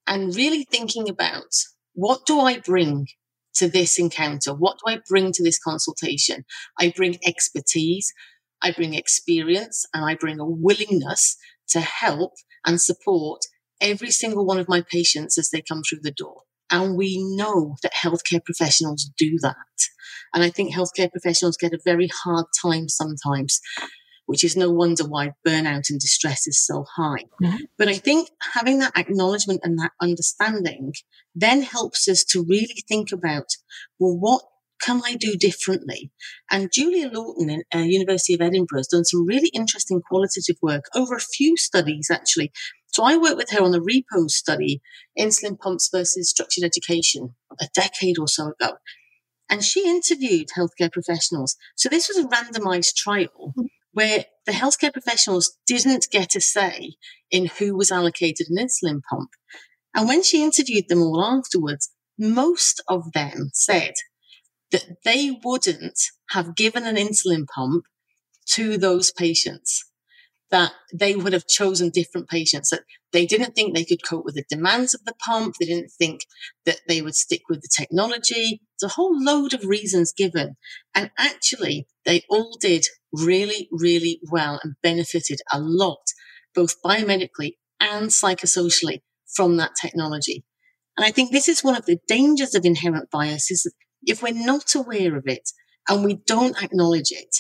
and 0.06 0.36
really 0.36 0.66
thinking 0.66 1.08
about 1.08 1.56
what 1.94 2.26
do 2.26 2.42
I 2.42 2.60
bring 2.60 3.08
to 3.54 3.70
this 3.70 3.98
encounter? 3.98 4.54
What 4.54 4.80
do 4.86 4.92
I 4.92 5.00
bring 5.08 5.32
to 5.32 5.44
this 5.44 5.58
consultation? 5.58 6.44
I 6.78 6.92
bring 6.94 7.18
expertise, 7.26 8.14
I 8.62 8.72
bring 8.74 8.94
experience, 8.94 9.86
and 9.94 10.04
I 10.04 10.16
bring 10.16 10.42
a 10.42 10.46
willingness 10.46 11.38
to 11.70 11.80
help 11.80 12.34
and 12.66 12.82
support 12.82 13.46
every 13.82 14.12
single 14.12 14.46
one 14.46 14.60
of 14.60 14.70
my 14.70 14.84
patients 14.92 15.38
as 15.38 15.50
they 15.50 15.62
come 15.62 15.82
through 15.88 16.00
the 16.02 16.12
door. 16.12 16.44
And 16.72 16.96
we 16.96 17.18
know 17.36 17.76
that 17.82 17.94
healthcare 17.94 18.44
professionals 18.44 19.10
do 19.18 19.38
that. 19.42 19.56
And 20.34 20.44
I 20.44 20.50
think 20.50 20.74
healthcare 20.74 21.12
professionals 21.12 21.58
get 21.58 21.74
a 21.74 21.80
very 21.84 22.10
hard 22.24 22.46
time 22.62 22.88
sometimes, 22.88 23.60
which 24.28 24.44
is 24.44 24.56
no 24.56 24.70
wonder 24.70 25.04
why 25.04 25.32
burnout 25.48 25.90
and 25.90 26.00
distress 26.00 26.46
is 26.46 26.64
so 26.64 26.86
high. 26.96 27.24
Mm-hmm. 27.42 27.64
But 27.78 27.88
I 27.88 27.96
think 27.96 28.30
having 28.54 28.80
that 28.80 28.96
acknowledgement 28.96 29.62
and 29.64 29.80
that 29.80 29.92
understanding 30.00 30.94
then 31.34 31.64
helps 31.64 32.08
us 32.08 32.24
to 32.26 32.46
really 32.48 32.84
think 32.88 33.12
about, 33.12 33.48
well, 33.98 34.16
what 34.18 34.44
can 34.82 35.02
I 35.04 35.16
do 35.16 35.36
differently? 35.36 36.12
And 36.52 36.72
Julia 36.72 37.10
Lawton 37.12 37.50
at 37.50 37.80
uh, 37.80 37.84
University 37.84 38.34
of 38.34 38.42
Edinburgh 38.42 38.80
has 38.80 38.88
done 38.88 39.04
some 39.04 39.26
really 39.26 39.50
interesting 39.50 40.02
qualitative 40.02 40.56
work 40.62 40.86
over 40.96 41.16
a 41.16 41.20
few 41.20 41.58
studies, 41.58 42.10
actually. 42.12 42.52
So 42.92 43.04
I 43.04 43.18
worked 43.18 43.38
with 43.38 43.52
her 43.52 43.62
on 43.62 43.72
the 43.72 43.82
REPOSE 43.82 44.36
study, 44.36 44.82
insulin 45.18 45.60
pumps 45.60 45.90
versus 45.92 46.30
structured 46.30 46.64
education, 46.64 47.36
a 47.60 47.68
decade 47.74 48.18
or 48.18 48.28
so 48.28 48.48
ago. 48.48 48.78
And 49.50 49.64
she 49.64 49.88
interviewed 49.88 50.50
healthcare 50.58 50.92
professionals. 50.92 51.56
So 51.76 51.90
this 51.90 52.08
was 52.08 52.18
a 52.18 52.28
randomized 52.28 52.96
trial 52.96 53.54
mm-hmm. 53.58 53.66
where 53.94 54.26
the 54.46 54.52
healthcare 54.52 54.94
professionals 54.94 55.58
didn't 55.68 56.08
get 56.12 56.36
a 56.36 56.42
say 56.42 56.94
in 57.32 57.48
who 57.58 57.76
was 57.76 57.92
allocated 57.92 58.48
an 58.50 58.58
insulin 58.58 59.02
pump. 59.10 59.30
And 59.96 60.08
when 60.08 60.24
she 60.24 60.44
interviewed 60.44 60.86
them 60.88 61.02
all 61.02 61.24
afterwards, 61.24 61.92
most 62.18 62.84
of 62.88 63.12
them 63.14 63.50
said 63.54 63.94
that 64.72 64.98
they 65.04 65.40
wouldn't 65.44 66.00
have 66.32 66.56
given 66.56 66.86
an 66.86 66.96
insulin 66.96 67.48
pump 67.48 67.86
to 68.50 68.78
those 68.78 69.12
patients 69.12 69.89
that 70.52 70.72
they 70.94 71.16
would 71.16 71.34
have 71.34 71.48
chosen 71.48 71.90
different 71.90 72.28
patients 72.28 72.70
that 72.70 72.84
they 73.12 73.26
didn't 73.26 73.54
think 73.54 73.76
they 73.76 73.86
could 73.86 74.04
cope 74.04 74.26
with 74.26 74.36
the 74.36 74.46
demands 74.50 74.94
of 74.94 75.04
the 75.06 75.14
pump 75.26 75.56
they 75.60 75.66
didn't 75.66 75.92
think 75.92 76.22
that 76.66 76.80
they 76.88 77.02
would 77.02 77.16
stick 77.16 77.42
with 77.50 77.62
the 77.62 77.70
technology. 77.76 78.62
There's 78.80 78.92
a 78.92 78.96
whole 78.96 79.16
load 79.22 79.54
of 79.54 79.66
reasons 79.66 80.14
given. 80.16 80.56
And 80.96 81.12
actually 81.18 81.88
they 82.06 82.24
all 82.30 82.58
did 82.60 82.86
really 83.12 83.68
really 83.72 84.20
well 84.32 84.60
and 84.64 84.76
benefited 84.84 85.40
a 85.52 85.60
lot 85.60 86.02
both 86.54 86.82
biomedically 86.84 87.54
and 87.80 88.10
psychosocially 88.10 89.02
from 89.36 89.58
that 89.58 89.72
technology. 89.80 90.46
And 90.98 91.06
i 91.06 91.12
think 91.12 91.32
this 91.32 91.48
is 91.48 91.64
one 91.64 91.76
of 91.76 91.86
the 91.86 92.00
dangers 92.08 92.56
of 92.56 92.66
inherent 92.66 93.10
bias 93.10 93.50
is 93.50 93.64
that 93.64 93.74
if 94.04 94.22
we're 94.22 94.34
not 94.34 94.76
aware 94.76 95.16
of 95.18 95.24
it 95.28 95.50
and 95.88 96.04
we 96.04 96.16
don't 96.28 96.62
acknowledge 96.62 97.12
it, 97.12 97.36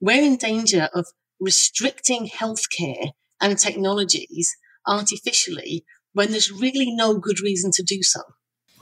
we're 0.00 0.22
in 0.22 0.36
danger 0.36 0.88
of 0.94 1.06
restricting 1.40 2.28
healthcare 2.28 3.10
and 3.40 3.58
technologies 3.58 4.54
artificially 4.86 5.84
when 6.12 6.30
there's 6.30 6.52
really 6.52 6.94
no 6.94 7.18
good 7.18 7.40
reason 7.40 7.70
to 7.72 7.82
do 7.82 8.02
so. 8.02 8.20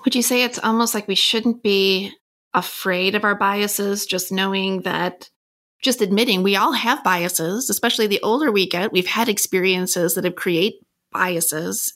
Would 0.05 0.15
you 0.15 0.23
say 0.23 0.43
it's 0.43 0.59
almost 0.59 0.95
like 0.95 1.09
we 1.09 1.15
shouldn't 1.15 1.63
be 1.63 2.13
afraid 2.55 3.15
of 3.15 3.25
our 3.25 3.35
biases, 3.35 4.05
just 4.05 4.33
knowing 4.33 4.83
that, 4.83 5.31
just 5.83 6.03
admitting 6.03 6.43
we 6.43 6.57
all 6.57 6.73
have 6.73 7.05
biases, 7.05 7.71
especially 7.71 8.07
the 8.07 8.21
older 8.23 8.53
we 8.53 8.69
get, 8.69 8.93
we've 8.93 9.07
had 9.07 9.29
experiences 9.29 10.15
that 10.15 10.25
have 10.25 10.35
create 10.35 10.75
biases 11.13 11.95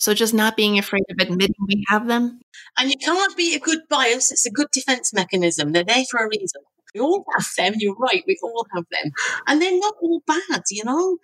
so 0.00 0.14
just 0.14 0.32
not 0.32 0.56
being 0.56 0.78
afraid 0.78 1.04
of 1.10 1.16
admitting 1.20 1.54
we 1.68 1.84
have 1.88 2.08
them. 2.08 2.40
And 2.78 2.90
you 2.90 2.96
can't 2.96 3.36
be 3.36 3.54
a 3.54 3.60
good 3.60 3.80
bias. 3.90 4.32
It's 4.32 4.46
a 4.46 4.50
good 4.50 4.68
defense 4.72 5.12
mechanism. 5.12 5.72
They're 5.72 5.84
there 5.84 6.04
for 6.10 6.24
a 6.24 6.28
reason. 6.28 6.62
We 6.94 7.00
all 7.00 7.24
have 7.36 7.46
them. 7.56 7.74
You're 7.78 7.96
right. 7.96 8.24
We 8.26 8.38
all 8.42 8.66
have 8.74 8.84
them. 8.90 9.12
And 9.46 9.60
they're 9.60 9.78
not 9.78 9.94
all 10.00 10.22
bad, 10.26 10.62
you 10.70 10.84
know? 10.84 11.18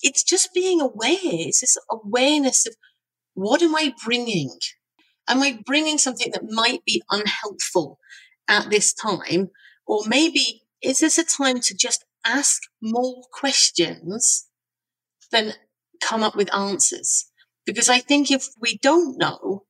It's 0.00 0.22
just 0.22 0.54
being 0.54 0.80
aware. 0.80 1.16
It's 1.22 1.60
this 1.60 1.76
awareness 1.90 2.66
of 2.66 2.74
what 3.34 3.62
am 3.62 3.74
I 3.74 3.94
bringing? 4.04 4.50
Am 5.28 5.42
I 5.42 5.60
bringing 5.64 5.98
something 5.98 6.32
that 6.32 6.50
might 6.50 6.84
be 6.84 7.02
unhelpful 7.10 7.98
at 8.48 8.70
this 8.70 8.92
time? 8.92 9.50
Or 9.86 10.02
maybe 10.06 10.62
is 10.82 10.98
this 10.98 11.18
a 11.18 11.24
time 11.24 11.60
to 11.60 11.74
just 11.74 12.04
ask 12.24 12.62
more 12.80 13.22
questions 13.32 14.48
than 15.30 15.54
come 16.02 16.22
up 16.22 16.36
with 16.36 16.52
answers? 16.54 17.26
Because 17.64 17.88
I 17.88 18.00
think 18.00 18.30
if 18.30 18.48
we 18.60 18.78
don't 18.78 19.16
know, 19.18 19.64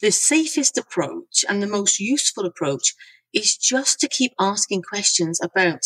the 0.00 0.10
safest 0.10 0.78
approach 0.78 1.44
and 1.48 1.62
the 1.62 1.66
most 1.66 1.98
useful 1.98 2.46
approach 2.46 2.94
is 3.34 3.56
just 3.56 4.00
to 4.00 4.08
keep 4.08 4.32
asking 4.40 4.82
questions 4.82 5.40
about 5.42 5.80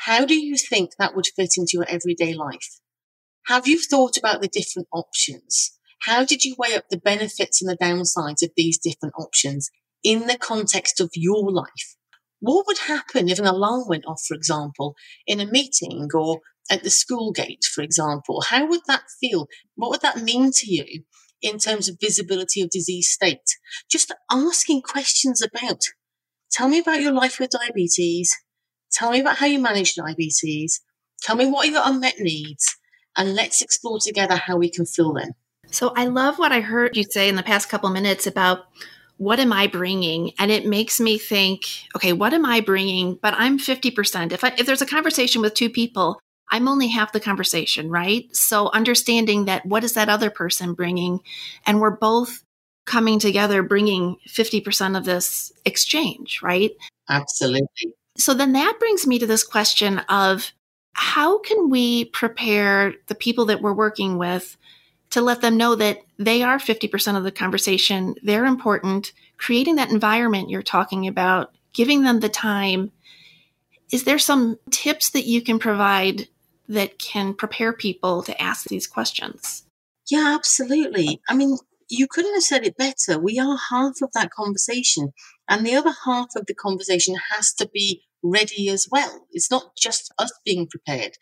how 0.00 0.24
do 0.24 0.34
you 0.34 0.56
think 0.56 0.90
that 0.98 1.14
would 1.14 1.26
fit 1.36 1.50
into 1.56 1.72
your 1.74 1.88
everyday 1.88 2.34
life? 2.34 2.80
Have 3.46 3.66
you 3.66 3.80
thought 3.80 4.16
about 4.16 4.40
the 4.40 4.48
different 4.48 4.88
options? 4.92 5.78
How 6.02 6.24
did 6.24 6.44
you 6.44 6.56
weigh 6.58 6.74
up 6.74 6.84
the 6.90 6.96
benefits 6.96 7.62
and 7.62 7.70
the 7.70 7.76
downsides 7.76 8.42
of 8.42 8.50
these 8.56 8.78
different 8.78 9.14
options 9.16 9.70
in 10.02 10.26
the 10.26 10.38
context 10.38 11.00
of 11.00 11.10
your 11.14 11.50
life? 11.50 11.96
What 12.40 12.66
would 12.66 12.78
happen 12.78 13.28
if 13.28 13.38
an 13.38 13.46
alarm 13.46 13.84
went 13.86 14.04
off, 14.06 14.22
for 14.26 14.34
example, 14.34 14.96
in 15.26 15.38
a 15.38 15.46
meeting 15.46 16.08
or 16.12 16.40
at 16.70 16.82
the 16.82 16.90
school 16.90 17.32
gate, 17.32 17.64
for 17.64 17.82
example, 17.82 18.42
how 18.48 18.66
would 18.66 18.80
that 18.86 19.04
feel? 19.20 19.46
What 19.76 19.90
would 19.90 20.00
that 20.00 20.22
mean 20.22 20.50
to 20.54 20.72
you 20.72 21.04
in 21.40 21.58
terms 21.58 21.88
of 21.88 21.98
visibility 22.00 22.60
of 22.60 22.70
disease 22.70 23.08
state? 23.08 23.56
Just 23.90 24.12
asking 24.30 24.82
questions 24.82 25.42
about, 25.42 25.82
tell 26.52 26.68
me 26.68 26.78
about 26.78 27.00
your 27.00 27.12
life 27.12 27.40
with 27.40 27.50
diabetes. 27.50 28.36
Tell 28.92 29.10
me 29.10 29.20
about 29.20 29.36
how 29.36 29.46
you 29.46 29.58
manage 29.58 29.94
diabetes. 29.94 30.80
Tell 31.22 31.36
me 31.36 31.46
what 31.46 31.66
are 31.66 31.70
your 31.70 31.82
unmet 31.84 32.18
needs 32.18 32.76
and 33.16 33.34
let's 33.34 33.62
explore 33.62 33.98
together 34.00 34.36
how 34.36 34.56
we 34.56 34.70
can 34.70 34.86
fill 34.86 35.12
them. 35.12 35.30
So 35.70 35.92
I 35.96 36.06
love 36.06 36.38
what 36.38 36.52
I 36.52 36.60
heard 36.60 36.96
you 36.96 37.04
say 37.04 37.28
in 37.28 37.36
the 37.36 37.42
past 37.42 37.68
couple 37.68 37.88
minutes 37.90 38.26
about 38.26 38.66
what 39.16 39.38
am 39.38 39.52
I 39.52 39.66
bringing? 39.66 40.32
And 40.38 40.50
it 40.50 40.66
makes 40.66 40.98
me 41.00 41.16
think, 41.16 41.62
okay, 41.94 42.12
what 42.12 42.34
am 42.34 42.44
I 42.44 42.60
bringing? 42.60 43.18
But 43.22 43.34
I'm 43.36 43.58
50%. 43.58 44.32
If 44.32 44.42
I, 44.42 44.52
if 44.58 44.66
there's 44.66 44.82
a 44.82 44.86
conversation 44.86 45.40
with 45.40 45.54
two 45.54 45.70
people, 45.70 46.18
I'm 46.50 46.68
only 46.68 46.88
half 46.88 47.12
the 47.12 47.20
conversation, 47.20 47.88
right? 47.88 48.24
So 48.34 48.70
understanding 48.72 49.46
that 49.46 49.64
what 49.64 49.84
is 49.84 49.94
that 49.94 50.08
other 50.08 50.28
person 50.28 50.74
bringing? 50.74 51.20
And 51.64 51.80
we're 51.80 51.96
both 51.96 52.42
coming 52.84 53.18
together, 53.18 53.62
bringing 53.62 54.16
50% 54.28 54.96
of 54.96 55.04
this 55.04 55.52
exchange, 55.64 56.40
right? 56.42 56.72
Absolutely. 57.08 57.94
So 58.16 58.34
then 58.34 58.52
that 58.52 58.76
brings 58.78 59.06
me 59.06 59.18
to 59.18 59.26
this 59.26 59.44
question 59.44 59.98
of 60.08 60.52
how 60.94 61.38
can 61.38 61.70
we 61.70 62.06
prepare 62.06 62.94
the 63.06 63.14
people 63.14 63.46
that 63.46 63.62
we're 63.62 63.72
working 63.72 64.18
with 64.18 64.56
to 65.10 65.20
let 65.20 65.40
them 65.40 65.56
know 65.56 65.74
that 65.74 66.02
they 66.18 66.42
are 66.42 66.58
50% 66.58 67.16
of 67.16 67.24
the 67.24 67.32
conversation, 67.32 68.14
they're 68.22 68.46
important, 68.46 69.12
creating 69.38 69.76
that 69.76 69.90
environment 69.90 70.50
you're 70.50 70.62
talking 70.62 71.06
about, 71.06 71.54
giving 71.72 72.02
them 72.02 72.20
the 72.20 72.28
time. 72.28 72.90
Is 73.92 74.04
there 74.04 74.18
some 74.18 74.58
tips 74.70 75.10
that 75.10 75.26
you 75.26 75.42
can 75.42 75.58
provide 75.58 76.28
that 76.68 76.98
can 76.98 77.34
prepare 77.34 77.72
people 77.72 78.22
to 78.22 78.40
ask 78.40 78.66
these 78.66 78.86
questions. 78.86 79.64
Yeah, 80.10 80.34
absolutely. 80.34 81.20
I 81.28 81.36
mean, 81.36 81.58
you 81.88 82.06
couldn't 82.08 82.34
have 82.34 82.42
said 82.42 82.66
it 82.66 82.76
better. 82.76 83.18
We 83.18 83.38
are 83.38 83.58
half 83.70 83.94
of 84.02 84.10
that 84.14 84.30
conversation, 84.30 85.12
and 85.48 85.66
the 85.66 85.74
other 85.74 85.92
half 86.04 86.28
of 86.36 86.46
the 86.46 86.54
conversation 86.54 87.16
has 87.32 87.52
to 87.54 87.68
be 87.68 88.02
ready 88.22 88.68
as 88.68 88.86
well. 88.90 89.26
It's 89.32 89.50
not 89.50 89.76
just 89.76 90.12
us 90.18 90.32
being 90.44 90.68
prepared, 90.68 91.12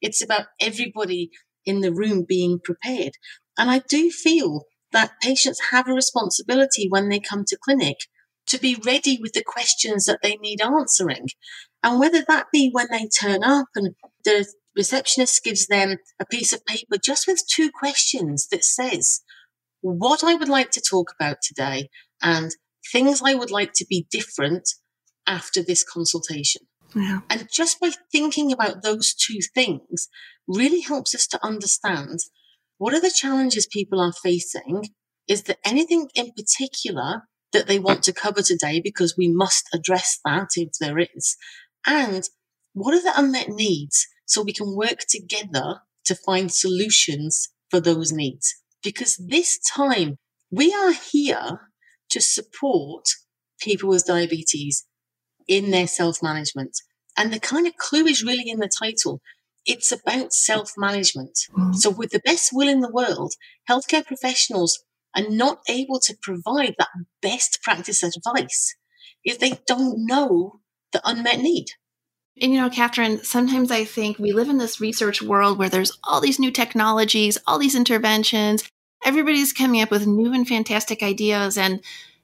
it's 0.00 0.22
about 0.22 0.46
everybody 0.60 1.30
in 1.64 1.80
the 1.80 1.92
room 1.92 2.24
being 2.26 2.60
prepared. 2.62 3.12
And 3.58 3.70
I 3.70 3.80
do 3.88 4.10
feel 4.10 4.64
that 4.92 5.20
patients 5.20 5.60
have 5.70 5.88
a 5.88 5.92
responsibility 5.92 6.86
when 6.88 7.08
they 7.08 7.18
come 7.18 7.44
to 7.46 7.58
clinic 7.62 7.96
to 8.46 8.58
be 8.58 8.80
ready 8.86 9.18
with 9.20 9.32
the 9.32 9.42
questions 9.44 10.04
that 10.04 10.20
they 10.22 10.36
need 10.36 10.60
answering. 10.62 11.28
And 11.82 11.98
whether 11.98 12.24
that 12.28 12.46
be 12.52 12.70
when 12.72 12.86
they 12.90 13.08
turn 13.08 13.42
up 13.42 13.66
and 13.74 13.94
the 14.24 14.46
receptionist 14.76 15.42
gives 15.42 15.66
them 15.66 15.96
a 16.20 16.26
piece 16.26 16.52
of 16.52 16.64
paper 16.66 16.96
just 17.02 17.26
with 17.26 17.46
two 17.48 17.70
questions 17.76 18.46
that 18.48 18.64
says 18.64 19.22
what 19.94 20.24
I 20.24 20.34
would 20.34 20.48
like 20.48 20.70
to 20.72 20.80
talk 20.80 21.12
about 21.18 21.38
today 21.42 21.88
and 22.22 22.50
things 22.92 23.20
I 23.24 23.34
would 23.34 23.50
like 23.50 23.72
to 23.74 23.86
be 23.88 24.06
different 24.10 24.68
after 25.26 25.62
this 25.62 25.84
consultation. 25.84 26.62
Yeah. 26.94 27.20
And 27.28 27.48
just 27.52 27.80
by 27.80 27.90
thinking 28.10 28.52
about 28.52 28.82
those 28.82 29.12
two 29.12 29.40
things 29.54 30.08
really 30.46 30.80
helps 30.80 31.14
us 31.14 31.26
to 31.28 31.44
understand 31.44 32.20
what 32.78 32.94
are 32.94 33.00
the 33.00 33.10
challenges 33.10 33.66
people 33.66 34.00
are 34.00 34.12
facing? 34.12 34.90
Is 35.28 35.42
there 35.44 35.56
anything 35.64 36.08
in 36.14 36.32
particular 36.32 37.22
that 37.52 37.66
they 37.66 37.78
want 37.78 38.02
to 38.04 38.12
cover 38.12 38.42
today? 38.42 38.80
Because 38.82 39.16
we 39.16 39.28
must 39.28 39.68
address 39.74 40.18
that 40.24 40.50
if 40.56 40.70
there 40.80 40.98
is. 40.98 41.36
And 41.86 42.22
what 42.72 42.94
are 42.94 43.02
the 43.02 43.12
unmet 43.16 43.48
needs? 43.48 44.06
so 44.26 44.42
we 44.42 44.52
can 44.52 44.76
work 44.76 44.98
together 45.08 45.80
to 46.04 46.14
find 46.14 46.52
solutions 46.52 47.48
for 47.70 47.80
those 47.80 48.12
needs. 48.12 48.54
Because 48.82 49.16
this 49.16 49.58
time 49.58 50.18
we 50.50 50.72
are 50.72 50.92
here 50.92 51.72
to 52.10 52.20
support 52.20 53.08
people 53.60 53.88
with 53.88 54.06
diabetes 54.06 54.86
in 55.48 55.70
their 55.70 55.86
self 55.86 56.22
management. 56.22 56.76
And 57.16 57.32
the 57.32 57.40
kind 57.40 57.66
of 57.66 57.76
clue 57.76 58.06
is 58.06 58.22
really 58.22 58.48
in 58.48 58.58
the 58.58 58.68
title. 58.68 59.20
it's 59.66 59.90
about 59.90 60.32
self 60.32 60.72
management. 60.76 61.36
Mm-hmm. 61.50 61.72
So, 61.72 61.90
with 61.90 62.10
the 62.10 62.20
best 62.24 62.50
will 62.52 62.68
in 62.68 62.80
the 62.80 62.90
world, 62.90 63.34
healthcare 63.68 64.06
professionals 64.06 64.84
are 65.16 65.28
not 65.28 65.58
able 65.68 65.98
to 66.00 66.16
provide 66.22 66.74
that 66.78 66.88
best 67.20 67.60
practice 67.62 68.02
advice 68.02 68.76
if 69.24 69.38
they 69.38 69.58
don't 69.66 70.06
know 70.06 70.60
the 70.92 71.00
unmet 71.04 71.40
need. 71.40 71.66
And 72.40 72.52
you 72.52 72.60
know, 72.60 72.68
Katharine, 72.68 73.24
sometimes 73.24 73.70
I 73.70 73.84
think 73.84 74.18
we 74.18 74.32
live 74.32 74.48
in 74.48 74.58
this 74.58 74.80
research 74.80 75.22
world 75.22 75.58
where 75.58 75.68
there's 75.70 75.96
all 76.04 76.20
these 76.20 76.38
new 76.38 76.50
technologies, 76.50 77.38
all 77.46 77.58
these 77.58 77.74
interventions, 77.74 78.62
everybody's 79.04 79.52
coming 79.52 79.80
up 79.80 79.90
with 79.90 80.06
new 80.06 80.32
and 80.32 80.46
fantastic 80.46 81.02
ideas. 81.02 81.56
And 81.56 81.80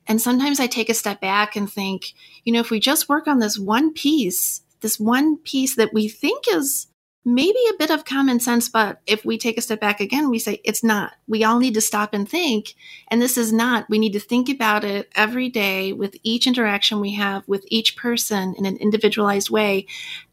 and 0.06 0.20
sometimes 0.20 0.58
I 0.58 0.66
take 0.66 0.88
a 0.88 0.94
step 0.94 1.20
back 1.20 1.54
and 1.54 1.70
think, 1.70 2.12
you 2.44 2.52
know, 2.52 2.60
if 2.60 2.70
we 2.70 2.80
just 2.80 3.08
work 3.08 3.28
on 3.28 3.38
this 3.38 3.56
one 3.56 3.92
piece, 3.92 4.62
this 4.80 4.98
one 4.98 5.36
piece 5.36 5.76
that 5.76 5.94
we 5.94 6.08
think 6.08 6.44
is 6.48 6.88
maybe 7.24 7.58
a 7.70 7.78
bit 7.78 7.90
of 7.90 8.04
common 8.04 8.40
sense, 8.40 8.68
but 8.68 9.00
if 9.06 9.24
we 9.24 9.38
take 9.38 9.56
a 9.56 9.60
step 9.60 9.80
back 9.80 10.00
again, 10.00 10.30
we 10.30 10.38
say 10.38 10.60
it's 10.64 10.82
not. 10.82 11.12
We 11.28 11.44
all 11.44 11.58
need 11.58 11.74
to 11.74 11.80
stop 11.80 12.14
and 12.14 12.28
think. 12.28 12.74
And 13.08 13.22
this 13.22 13.36
is 13.36 13.52
not. 13.52 13.88
We 13.88 13.98
need 13.98 14.12
to 14.14 14.20
think 14.20 14.48
about 14.48 14.84
it 14.84 15.10
every 15.14 15.48
day 15.48 15.92
with 15.92 16.16
each 16.22 16.46
interaction 16.46 17.00
we 17.00 17.14
have 17.14 17.46
with 17.46 17.64
each 17.68 17.96
person 17.96 18.54
in 18.56 18.66
an 18.66 18.76
individualized 18.76 19.50
way. 19.50 19.86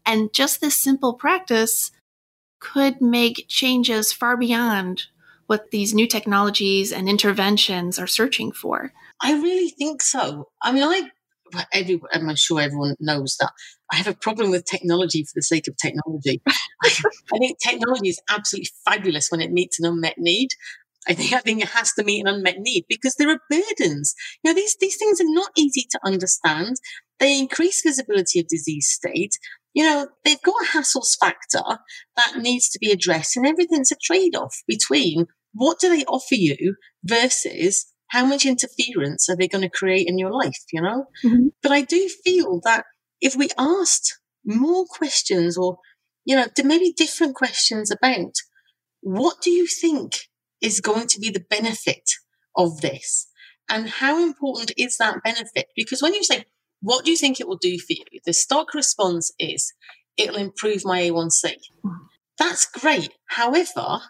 And 0.04 0.32
just 0.32 0.60
this 0.60 0.76
simple 0.76 1.14
practice 1.14 1.92
could 2.58 3.00
make 3.00 3.46
changes 3.48 4.12
far 4.12 4.36
beyond 4.36 5.04
what 5.46 5.70
these 5.70 5.94
new 5.94 6.06
technologies 6.06 6.92
and 6.92 7.08
interventions 7.08 7.98
are 7.98 8.06
searching 8.06 8.52
for. 8.52 8.92
I 9.22 9.32
really 9.32 9.70
think 9.70 10.02
so. 10.02 10.48
I 10.62 10.72
mean, 10.72 10.82
I 10.84 11.10
every, 11.72 12.00
I'm 12.12 12.34
sure 12.36 12.60
everyone 12.60 12.96
knows 13.00 13.36
that 13.40 13.52
I 13.90 13.96
have 13.96 14.06
a 14.06 14.14
problem 14.14 14.50
with 14.50 14.64
technology 14.64 15.24
for 15.24 15.32
the 15.34 15.42
sake 15.42 15.68
of 15.68 15.76
technology. 15.76 16.42
I 16.82 17.38
think 17.38 17.58
technology 17.58 18.08
is 18.08 18.20
absolutely 18.30 18.70
fabulous 18.84 19.28
when 19.30 19.40
it 19.40 19.52
meets 19.52 19.78
an 19.78 19.86
unmet 19.86 20.18
need. 20.18 20.48
I 21.08 21.14
think 21.14 21.32
I 21.32 21.38
think 21.38 21.62
it 21.62 21.68
has 21.68 21.92
to 21.94 22.04
meet 22.04 22.20
an 22.20 22.34
unmet 22.34 22.58
need 22.58 22.84
because 22.88 23.14
there 23.14 23.30
are 23.30 23.40
burdens. 23.48 24.14
You 24.42 24.50
know, 24.50 24.54
these 24.54 24.76
these 24.80 24.96
things 24.96 25.20
are 25.20 25.24
not 25.34 25.50
easy 25.56 25.86
to 25.90 26.00
understand. 26.04 26.76
They 27.18 27.38
increase 27.38 27.82
visibility 27.82 28.40
of 28.40 28.48
disease 28.48 28.88
state. 28.88 29.32
You 29.72 29.84
know, 29.84 30.08
they've 30.24 30.42
got 30.42 30.62
a 30.62 30.76
hassles 30.76 31.16
factor 31.18 31.78
that 32.16 32.38
needs 32.38 32.68
to 32.70 32.78
be 32.78 32.90
addressed, 32.90 33.36
and 33.36 33.46
everything's 33.46 33.92
a 33.92 33.96
trade 34.02 34.36
off 34.36 34.56
between 34.66 35.26
what 35.52 35.80
do 35.80 35.88
they 35.88 36.04
offer 36.04 36.34
you 36.34 36.76
versus 37.04 37.86
how 38.10 38.26
much 38.26 38.44
interference 38.44 39.28
are 39.28 39.36
they 39.36 39.48
going 39.48 39.62
to 39.62 39.70
create 39.70 40.06
in 40.08 40.18
your 40.18 40.32
life, 40.32 40.64
you 40.72 40.82
know? 40.82 41.06
Mm-hmm. 41.24 41.48
But 41.62 41.72
I 41.72 41.82
do 41.82 42.08
feel 42.08 42.60
that 42.64 42.84
if 43.20 43.36
we 43.36 43.48
asked 43.56 44.18
more 44.44 44.84
questions 44.88 45.56
or, 45.56 45.78
you 46.24 46.36
know, 46.36 46.46
maybe 46.64 46.92
different 46.96 47.34
questions 47.36 47.90
about 47.90 48.32
what 49.00 49.40
do 49.40 49.50
you 49.50 49.66
think 49.66 50.28
is 50.60 50.80
going 50.80 51.06
to 51.08 51.20
be 51.20 51.30
the 51.30 51.44
benefit 51.48 52.10
of 52.56 52.80
this? 52.80 53.28
And 53.68 53.88
how 53.88 54.22
important 54.22 54.72
is 54.76 54.96
that 54.98 55.22
benefit? 55.22 55.66
Because 55.76 56.02
when 56.02 56.14
you 56.14 56.24
say, 56.24 56.44
what 56.82 57.04
do 57.04 57.10
you 57.10 57.16
think 57.16 57.38
it 57.38 57.46
will 57.46 57.58
do 57.60 57.78
for 57.78 57.92
you? 57.92 58.20
The 58.24 58.32
stock 58.32 58.74
response 58.74 59.32
is, 59.38 59.72
it'll 60.16 60.36
improve 60.36 60.84
my 60.84 61.02
A1C. 61.02 61.44
Mm-hmm. 61.44 61.90
That's 62.38 62.66
great. 62.66 63.10
However, 63.28 64.00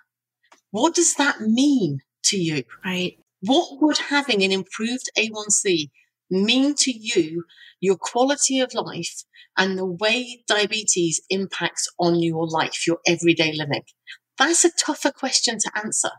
what 0.70 0.94
does 0.94 1.14
that 1.16 1.40
mean 1.40 1.98
to 2.24 2.38
you? 2.38 2.64
Right. 2.84 3.18
What 3.42 3.80
would 3.80 3.98
having 3.98 4.42
an 4.42 4.52
improved 4.52 5.10
A1C 5.18 5.90
mean 6.30 6.74
to 6.78 6.92
you, 6.92 7.44
your 7.80 7.96
quality 7.96 8.60
of 8.60 8.74
life, 8.74 9.24
and 9.56 9.78
the 9.78 9.86
way 9.86 10.44
diabetes 10.46 11.22
impacts 11.30 11.88
on 11.98 12.22
your 12.22 12.46
life, 12.46 12.86
your 12.86 12.98
everyday 13.06 13.52
living? 13.52 13.84
That's 14.38 14.64
a 14.64 14.70
tougher 14.70 15.10
question 15.10 15.58
to 15.58 15.70
answer. 15.82 16.10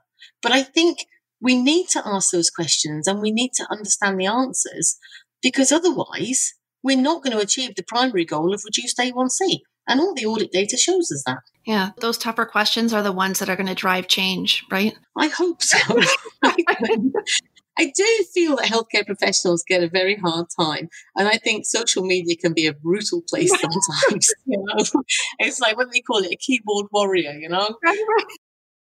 But 0.42 0.52
I 0.52 0.64
think 0.64 1.00
we 1.40 1.56
need 1.56 1.90
to 1.90 2.02
ask 2.06 2.32
those 2.32 2.50
questions 2.50 3.08
and 3.08 3.22
we 3.22 3.32
need 3.32 3.54
to 3.56 3.68
understand 3.72 4.20
the 4.20 4.28
answers 4.28 4.98
because 5.42 5.72
otherwise 5.72 6.54
we're 6.84 6.98
not 6.98 7.24
going 7.24 7.36
to 7.36 7.44
achieve 7.44 7.76
the 7.76 7.84
primary 7.84 8.26
goal 8.26 8.54
of 8.54 8.64
reduced 8.66 8.98
A1C. 8.98 9.60
And 9.88 10.00
all 10.00 10.14
the 10.14 10.26
audit 10.26 10.52
data 10.52 10.78
shows 10.78 11.12
us 11.12 11.24
that. 11.26 11.42
Yeah, 11.66 11.92
those 12.00 12.18
tougher 12.18 12.46
questions 12.46 12.92
are 12.94 13.04
the 13.04 13.12
ones 13.12 13.40
that 13.40 13.50
are 13.50 13.56
going 13.56 13.68
to 13.68 13.76
drive 13.76 14.08
change, 14.08 14.66
right? 14.72 14.98
I 15.18 15.28
hope 15.28 15.62
so. 15.62 15.78
I 17.78 17.92
do 17.96 18.26
feel 18.34 18.58
that 18.58 18.66
healthcare 18.66 19.06
professionals 19.06 19.64
get 19.68 19.84
a 19.84 19.90
very 19.90 20.16
hard 20.16 20.48
time. 20.60 20.90
And 21.16 21.28
I 21.28 21.38
think 21.38 21.66
social 21.66 22.04
media 22.04 22.36
can 22.36 22.54
be 22.54 22.68
a 22.68 22.74
brutal 22.74 23.24
place 23.30 23.50
sometimes. 23.60 24.34
you 24.46 24.58
know? 24.58 25.02
It's 25.40 25.60
like 25.60 25.78
what 25.78 25.92
they 25.92 26.02
call 26.02 26.18
it, 26.18 26.32
a 26.32 26.36
keyboard 26.36 26.88
warrior, 26.92 27.32
you 27.32 27.50
know? 27.50 27.76